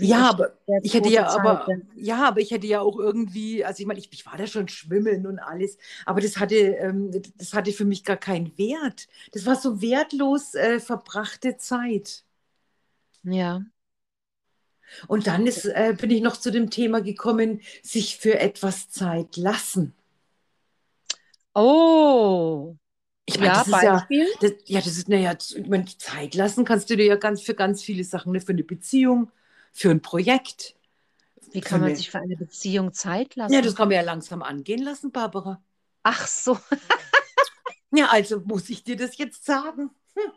[0.00, 3.86] Ja, aber ich hätte ja, aber ja, aber ich hätte ja auch irgendwie, also ich
[3.86, 7.72] meine, ich, ich war da schon schwimmen und alles, aber das hatte, ähm, das hatte
[7.72, 9.06] für mich gar keinen Wert.
[9.32, 12.24] Das war so wertlos äh, verbrachte Zeit.
[13.22, 13.62] Ja.
[15.08, 19.36] Und dann ist, äh, bin ich noch zu dem Thema gekommen, sich für etwas Zeit
[19.36, 19.94] lassen.
[21.54, 22.76] Oh.
[23.24, 24.06] Ich meine, ja, das ist ja,
[24.40, 27.54] das, ja, das ist, naja, ich meine, Zeit lassen kannst du dir ja ganz für
[27.54, 28.40] ganz viele Sachen, ne?
[28.40, 29.32] für eine Beziehung,
[29.76, 30.74] für ein Projekt.
[31.52, 33.52] Wie kann man sich für eine Beziehung Zeit lassen?
[33.52, 35.62] Ja, das kann man ja langsam angehen lassen, Barbara.
[36.02, 36.58] Ach so.
[37.92, 39.90] ja, also muss ich dir das jetzt sagen.
[40.14, 40.32] Hm.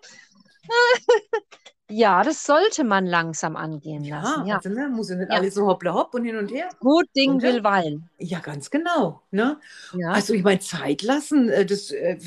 [1.92, 4.46] Ja, das sollte man langsam angehen lassen.
[4.46, 5.38] Ja, also ne, muss ja nicht ja.
[5.38, 6.70] alles so hoppla hopp und hin und her.
[6.80, 8.10] Gut Ding und, will Wein.
[8.20, 9.24] Ja, ganz genau.
[9.32, 9.60] Ne?
[9.94, 10.12] Ja.
[10.12, 12.20] Also ich meine, Zeit lassen, äh, das, äh,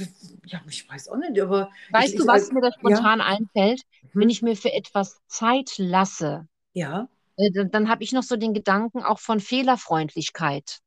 [0.46, 1.70] ja, ich weiß auch nicht, aber.
[1.90, 3.82] Weißt ich, du, was mir da spontan einfällt?
[4.00, 4.10] Hm.
[4.14, 7.08] Wenn ich mir für etwas Zeit lasse, ja.
[7.36, 10.80] Äh, dann, dann habe ich noch so den Gedanken auch von Fehlerfreundlichkeit.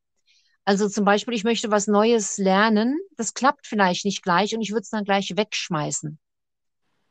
[0.64, 4.72] Also zum Beispiel, ich möchte was Neues lernen, das klappt vielleicht nicht gleich und ich
[4.72, 6.20] würde es dann gleich wegschmeißen.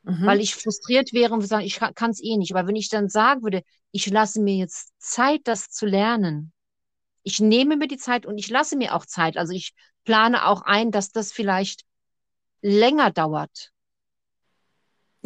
[0.03, 0.25] Mhm.
[0.25, 2.53] Weil ich frustriert wäre und würde sagen, ich kann es eh nicht.
[2.53, 6.51] Aber wenn ich dann sagen würde, ich lasse mir jetzt Zeit, das zu lernen,
[7.23, 9.37] ich nehme mir die Zeit und ich lasse mir auch Zeit.
[9.37, 9.73] Also ich
[10.03, 11.83] plane auch ein, dass das vielleicht
[12.61, 13.71] länger dauert.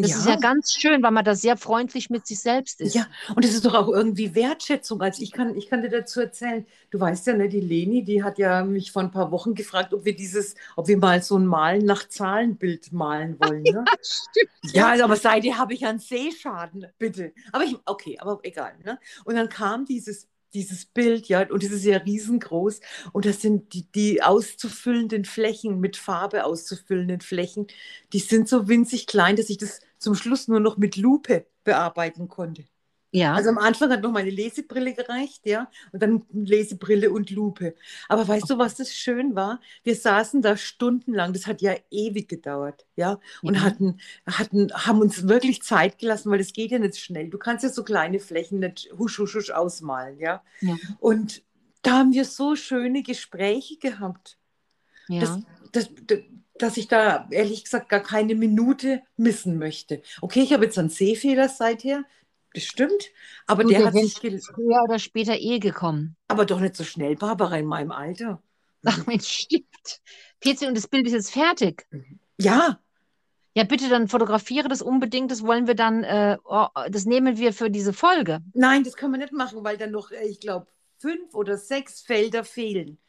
[0.01, 0.17] Das ja.
[0.17, 2.95] ist ja ganz schön, weil man da sehr freundlich mit sich selbst ist.
[2.95, 5.01] Ja, und es ist doch auch irgendwie Wertschätzung.
[5.01, 8.23] Also ich kann, ich kann dir dazu erzählen, du weißt ja, ne, die Leni, die
[8.23, 11.37] hat ja mich vor ein paar Wochen gefragt, ob wir dieses, ob wir mal so
[11.37, 13.63] ein Malen nach Zahlenbild malen wollen.
[13.63, 13.83] Ne?
[13.85, 14.73] ja, stimmt.
[14.73, 17.33] Ja, also, aber seitdem habe ich einen Sehschaden, bitte.
[17.51, 18.73] Aber ich, okay, aber egal.
[18.85, 18.99] Ne?
[19.25, 22.79] Und dann kam dieses dieses Bild, ja, und es ist ja riesengroß.
[23.13, 27.67] Und das sind die, die auszufüllenden Flächen, mit Farbe auszufüllenden Flächen,
[28.13, 32.27] die sind so winzig klein, dass ich das zum Schluss nur noch mit Lupe bearbeiten
[32.27, 32.65] konnte.
[33.11, 33.33] Ja.
[33.33, 37.73] Also am Anfang hat noch meine Lesebrille gereicht, ja, und dann Lesebrille und Lupe.
[38.07, 39.59] Aber weißt du, was das schön war?
[39.83, 43.63] Wir saßen da stundenlang, das hat ja ewig gedauert, ja, und mhm.
[43.63, 47.29] hatten, hatten, haben uns wirklich Zeit gelassen, weil das geht ja nicht schnell.
[47.29, 50.43] Du kannst ja so kleine Flächen nicht husch, husch, husch ausmalen, ja.
[50.61, 50.75] ja.
[50.99, 51.41] Und
[51.81, 54.37] da haben wir so schöne Gespräche gehabt.
[55.07, 55.21] Ja.
[55.21, 55.39] Das,
[55.71, 56.19] das, das,
[56.59, 60.01] dass ich da ehrlich gesagt gar keine Minute missen möchte.
[60.21, 62.03] Okay, ich habe jetzt einen Sehfehler seither,
[62.53, 63.11] das stimmt,
[63.45, 66.15] aber Gut, der hat sich früher oder später eh gekommen.
[66.27, 68.41] Aber doch nicht so schnell, Barbara, in meinem Alter.
[68.85, 70.01] Ach Mensch, stimmt.
[70.41, 71.87] PC, und das Bild ist jetzt fertig.
[72.39, 72.79] Ja.
[73.55, 75.31] Ja, bitte, dann fotografiere das unbedingt.
[75.31, 78.39] Das wollen wir dann, äh, oh, das nehmen wir für diese Folge.
[78.53, 82.01] Nein, das können wir nicht machen, weil dann noch, äh, ich glaube, fünf oder sechs
[82.01, 82.99] Felder fehlen.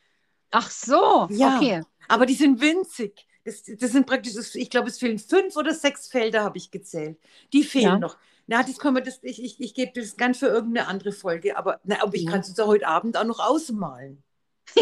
[0.51, 1.57] Ach so, ja.
[1.57, 1.83] okay.
[2.09, 3.27] Aber die sind winzig.
[3.45, 7.19] Das, das sind praktisch, ich glaube, es fehlen fünf oder sechs Felder, habe ich gezählt.
[7.53, 7.99] Die fehlen ja.
[7.99, 8.19] noch.
[8.51, 11.57] Na, das können wir, das, ich, ich, ich gebe das ganz für irgendeine andere Folge,
[11.57, 12.33] aber, na, aber ich ja.
[12.33, 14.25] kann es uns ja heute Abend auch noch ausmalen.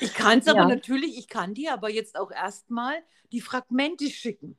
[0.00, 0.68] ich kann es aber ja.
[0.68, 2.94] natürlich, ich kann dir aber jetzt auch erstmal
[3.32, 4.58] die Fragmente schicken.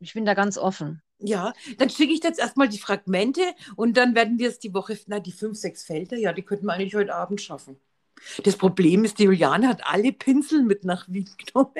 [0.00, 1.02] Ich bin da ganz offen.
[1.18, 3.42] Ja, dann schicke ich jetzt erstmal die Fragmente
[3.76, 6.66] und dann werden wir es die Woche, na, die fünf, sechs Felder, ja, die könnten
[6.66, 7.78] wir eigentlich heute Abend schaffen.
[8.42, 11.74] Das Problem ist, die Juliane hat alle Pinsel mit nach Wien genommen.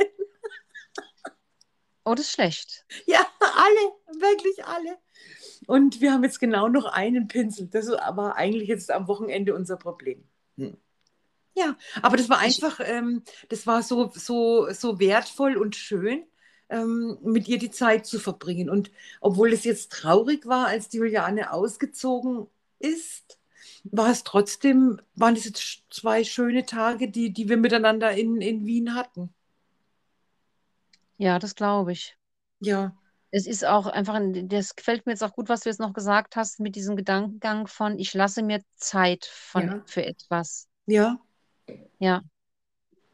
[2.05, 2.85] Oh, das ist schlecht.
[3.07, 4.99] Ja, alle, wirklich alle.
[5.67, 7.69] Und wir haben jetzt genau noch einen Pinsel.
[7.69, 10.25] Das war eigentlich jetzt am Wochenende unser Problem.
[10.57, 10.77] Hm.
[11.55, 16.25] Ja, aber das war einfach, ähm, das war so, so, so wertvoll und schön,
[16.71, 18.71] ähm, mit ihr die Zeit zu verbringen.
[18.71, 18.91] Und
[19.21, 22.47] obwohl es jetzt traurig war, als die Juliane ausgezogen
[22.79, 23.39] ist,
[23.85, 28.67] war es trotzdem, waren es jetzt zwei schöne Tage, die, die wir miteinander in, in
[28.67, 29.35] Wien hatten.
[31.21, 32.17] Ja, das glaube ich.
[32.61, 32.97] Ja.
[33.31, 36.35] es ist auch einfach, das gefällt mir jetzt auch gut, was du jetzt noch gesagt
[36.35, 39.83] hast, mit diesem Gedankengang von, ich lasse mir Zeit von, ja.
[39.85, 40.67] für etwas.
[40.87, 41.21] Ja.
[41.99, 42.23] Ja.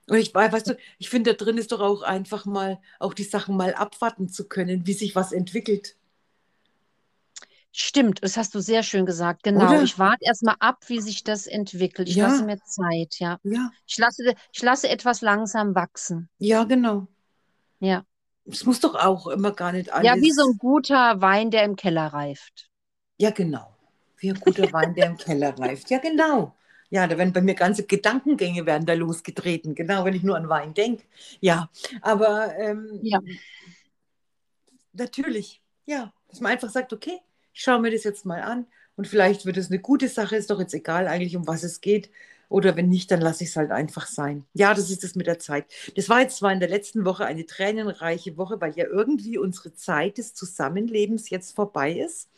[0.09, 3.24] Und ich weißt du, ich finde, da drin ist doch auch einfach mal, auch die
[3.24, 5.96] Sachen mal abwarten zu können, wie sich was entwickelt.
[7.72, 9.42] Stimmt, das hast du sehr schön gesagt.
[9.42, 9.66] Genau.
[9.66, 9.82] Oder?
[9.82, 12.09] Ich warte erstmal ab, wie sich das entwickelt.
[12.09, 12.28] Ich ja.
[12.28, 13.40] lasse mir Zeit, ja.
[13.42, 13.70] ja.
[13.84, 16.28] Ich, lasse, ich lasse etwas langsam wachsen.
[16.38, 17.09] Ja, genau.
[17.81, 18.05] Ja.
[18.47, 20.07] Es muss doch auch immer gar nicht alles.
[20.07, 22.70] Ja, wie so ein guter Wein, der im Keller reift.
[23.18, 23.77] Ja, genau.
[24.18, 25.91] Wie ein guter Wein, der im Keller reift.
[25.91, 26.55] Ja, genau.
[26.89, 30.49] Ja, da werden bei mir ganze Gedankengänge werden da losgetreten, genau, wenn ich nur an
[30.49, 31.05] Wein denke.
[31.41, 31.68] Ja,
[32.01, 33.18] aber ähm, ja.
[34.93, 37.18] natürlich, ja, dass man einfach sagt, okay,
[37.53, 40.51] ich schaue mir das jetzt mal an und vielleicht wird es eine gute Sache, ist
[40.51, 42.09] doch jetzt egal eigentlich, um was es geht.
[42.49, 44.44] Oder wenn nicht, dann lasse ich es halt einfach sein.
[44.55, 45.66] Ja, das ist es mit der Zeit.
[45.97, 49.74] Das war jetzt zwar in der letzten Woche eine tränenreiche Woche, weil ja irgendwie unsere
[49.74, 52.30] Zeit des Zusammenlebens jetzt vorbei ist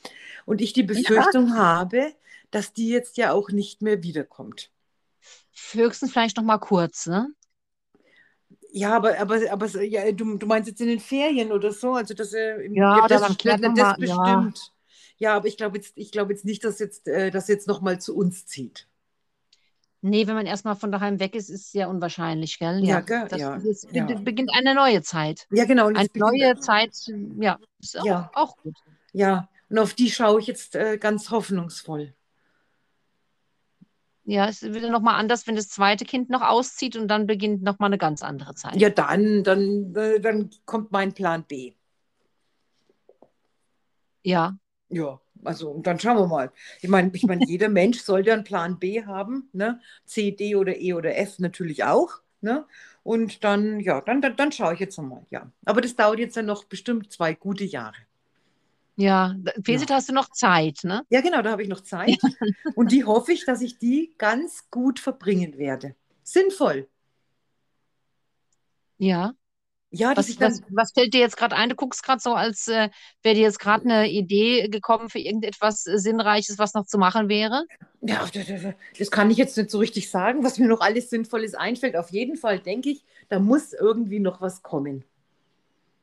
[0.46, 1.56] und ich die Befürchtung ja.
[1.56, 2.12] habe,
[2.50, 4.70] dass die jetzt ja auch nicht mehr wiederkommt.
[5.72, 7.28] Höchstens vielleicht noch mal kurz, ne?
[8.70, 12.14] Ja, aber, aber, aber ja, du, du meinst jetzt in den Ferien oder so, also
[12.14, 14.72] dass äh, ja, das, das, das, das bestimmt.
[15.18, 15.30] Ja.
[15.30, 15.36] ja.
[15.36, 18.16] aber ich glaube jetzt, ich jetzt nicht, dass jetzt äh, das jetzt noch mal zu
[18.16, 18.87] uns zieht.
[20.00, 22.84] Nee, wenn man erstmal von daheim weg ist, ist es sehr unwahrscheinlich, gell?
[22.84, 24.04] Ja, ja, das, ja, das ja.
[24.04, 25.46] beginnt eine neue Zeit.
[25.50, 25.86] Ja, genau.
[25.86, 26.94] Eine neue Zeit,
[27.40, 28.30] ja, ist auch, ja.
[28.34, 28.76] auch gut.
[29.12, 32.14] Ja, und auf die schaue ich jetzt äh, ganz hoffnungsvoll.
[34.24, 37.62] Ja, es ist wieder nochmal anders, wenn das zweite Kind noch auszieht und dann beginnt
[37.62, 38.76] nochmal eine ganz andere Zeit.
[38.76, 41.72] Ja, dann, dann, äh, dann kommt mein Plan B.
[44.22, 44.58] Ja.
[44.90, 46.52] Ja, also und dann schauen wir mal.
[46.80, 49.80] Ich meine, ich mein, jeder Mensch sollte einen Plan B haben, ne?
[50.04, 52.20] C, D oder E oder F natürlich auch.
[52.40, 52.66] Ne?
[53.02, 55.50] Und dann, ja, dann, dann, dann schaue ich jetzt nochmal, ja.
[55.64, 57.96] Aber das dauert jetzt ja noch bestimmt zwei gute Jahre.
[58.96, 59.96] Ja, Fesit ja.
[59.96, 61.02] hast du noch Zeit, ne?
[61.08, 62.18] Ja, genau, da habe ich noch Zeit.
[62.74, 65.94] Und die hoffe ich, dass ich die ganz gut verbringen werde.
[66.24, 66.88] Sinnvoll.
[68.98, 69.34] Ja.
[69.90, 71.70] Ja, was, dann, was, was, fällt dir jetzt gerade ein?
[71.70, 72.90] Du guckst gerade so, als äh,
[73.22, 77.30] wäre dir jetzt gerade eine Idee gekommen für irgendetwas äh, Sinnreiches, was noch zu machen
[77.30, 77.64] wäre?
[78.02, 78.28] Ja,
[78.98, 81.96] das kann ich jetzt nicht so richtig sagen, was mir noch alles Sinnvolles einfällt.
[81.96, 85.04] Auf jeden Fall denke ich, da muss irgendwie noch was kommen.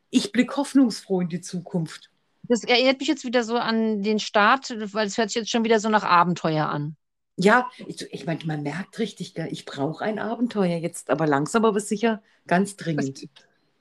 [0.10, 2.10] Ich blicke hoffnungsfroh in die Zukunft.
[2.44, 5.64] Das erinnert mich jetzt wieder so an den Start, weil es hört sich jetzt schon
[5.64, 6.96] wieder so nach Abenteuer an.
[7.38, 11.82] Ja, ich, ich meine, man merkt richtig, ich brauche ein Abenteuer jetzt, aber langsam aber
[11.82, 13.28] sicher ganz dringend.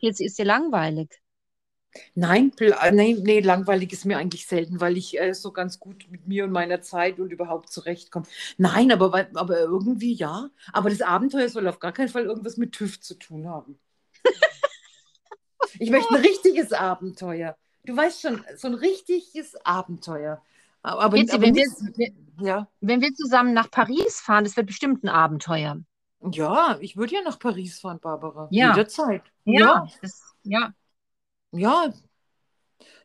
[0.05, 1.09] Jetzt ist dir langweilig.
[2.15, 6.07] Nein, äh, nee, nee, langweilig ist mir eigentlich selten, weil ich äh, so ganz gut
[6.11, 8.27] mit mir und meiner Zeit und überhaupt zurechtkomme.
[8.59, 10.51] Nein, aber, aber irgendwie ja.
[10.73, 13.79] Aber das Abenteuer soll auf gar keinen Fall irgendwas mit TÜV zu tun haben.
[15.79, 17.57] ich möchte ein richtiges Abenteuer.
[17.85, 20.43] Du weißt schon, so ein richtiges Abenteuer.
[20.83, 22.69] Aber, Jetzt, aber wenn, nicht, wir, ja.
[22.81, 25.79] wenn wir zusammen nach Paris fahren, das wird bestimmt ein Abenteuer.
[26.31, 28.49] Ja, ich würde ja nach Paris fahren, Barbara.
[28.51, 28.70] Ja.
[28.70, 29.22] Jederzeit.
[29.45, 29.61] Ja.
[29.61, 29.89] Ja.
[30.01, 30.75] Das, ja.
[31.53, 31.93] ja.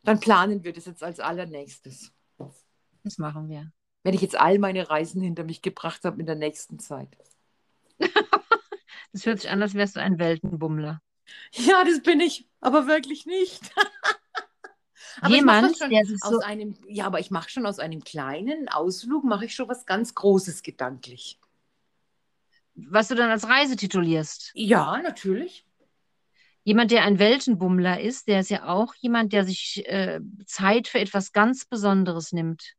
[0.03, 2.13] Dann planen wir das jetzt als allernächstes.
[3.03, 3.71] Das machen wir.
[4.03, 7.17] Wenn ich jetzt all meine Reisen hinter mich gebracht habe in der nächsten Zeit.
[9.11, 11.01] das hört sich an, als wärst du ein Weltenbummler.
[11.51, 13.71] Ja, das bin ich, aber wirklich nicht.
[15.21, 19.25] Aber Jemand, der sich so einem, ja, aber ich mache schon aus einem kleinen Ausflug,
[19.25, 21.39] mache ich schon was ganz Großes gedanklich.
[22.89, 24.51] Was du dann als Reise titulierst?
[24.53, 25.65] Ja, natürlich.
[26.63, 30.99] Jemand, der ein Weltenbummler ist, der ist ja auch jemand, der sich äh, Zeit für
[30.99, 32.75] etwas ganz Besonderes nimmt.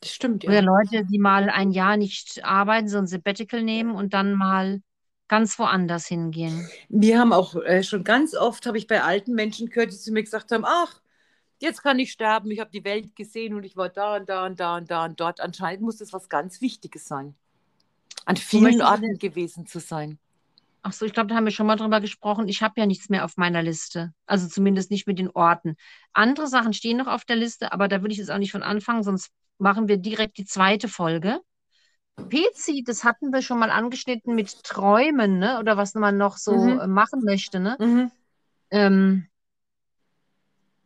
[0.00, 0.50] Das stimmt, ja.
[0.50, 4.80] Oder Leute, die mal ein Jahr nicht arbeiten, so ein Sabbatical nehmen und dann mal
[5.28, 6.68] ganz woanders hingehen.
[6.88, 10.12] Wir haben auch äh, schon ganz oft, habe ich bei alten Menschen gehört, die zu
[10.12, 11.00] mir gesagt haben, ach,
[11.60, 14.46] jetzt kann ich sterben, ich habe die Welt gesehen und ich war da und da
[14.46, 15.40] und da und da und dort.
[15.40, 17.34] Anscheinend muss das was ganz Wichtiges sein.
[18.24, 20.18] An vielen Orten gewesen zu sein.
[20.82, 22.46] Ach so, ich glaube, da haben wir schon mal drüber gesprochen.
[22.46, 24.12] Ich habe ja nichts mehr auf meiner Liste.
[24.26, 25.76] Also zumindest nicht mit den Orten.
[26.12, 28.62] Andere Sachen stehen noch auf der Liste, aber da würde ich jetzt auch nicht von
[28.62, 31.40] anfangen, sonst machen wir direkt die zweite Folge.
[32.16, 35.58] PC, das hatten wir schon mal angeschnitten mit Träumen, ne?
[35.58, 36.80] Oder was man noch so mhm.
[36.80, 37.76] Äh, machen möchte, ne?
[37.80, 38.10] Mhm.
[38.70, 39.26] Ähm,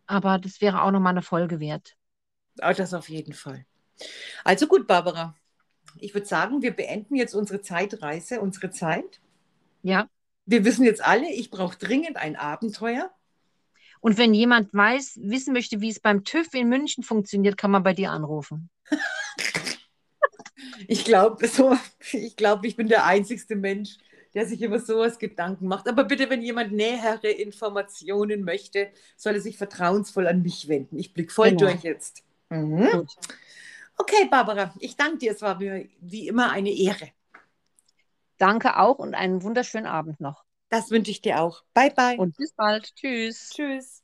[0.07, 1.97] aber das wäre auch noch mal eine Folge wert.
[2.63, 3.67] Oh, das auf jeden Fall.
[4.45, 5.35] Also gut, Barbara.
[6.03, 9.21] Ich würde sagen, wir beenden jetzt unsere Zeitreise, unsere Zeit.
[9.83, 10.09] Ja.
[10.47, 13.11] Wir wissen jetzt alle, ich brauche dringend ein Abenteuer.
[14.01, 17.83] Und wenn jemand weiß, wissen möchte, wie es beim TÜV in München funktioniert, kann man
[17.83, 18.71] bei dir anrufen.
[20.87, 21.77] Ich glaube, so,
[22.13, 23.99] ich glaube, ich bin der einzigste Mensch,
[24.35, 25.89] der sich über sowas Gedanken macht.
[25.89, 30.99] Aber bitte, wenn jemand nähere Informationen möchte, soll er sich vertrauensvoll an mich wenden.
[30.99, 31.71] Ich blicke voll genau.
[31.71, 32.23] durch jetzt.
[32.51, 33.07] Mhm.
[33.99, 35.33] Okay, Barbara, ich danke dir.
[35.33, 37.11] Es war mir wie immer eine Ehre.
[38.39, 40.45] Danke auch und einen wunderschönen Abend noch.
[40.69, 41.65] Das wünsche ich dir auch.
[41.75, 42.17] Bye, bye.
[42.17, 42.95] Und bis bald.
[42.95, 43.51] Tschüss.
[43.51, 44.03] Tschüss.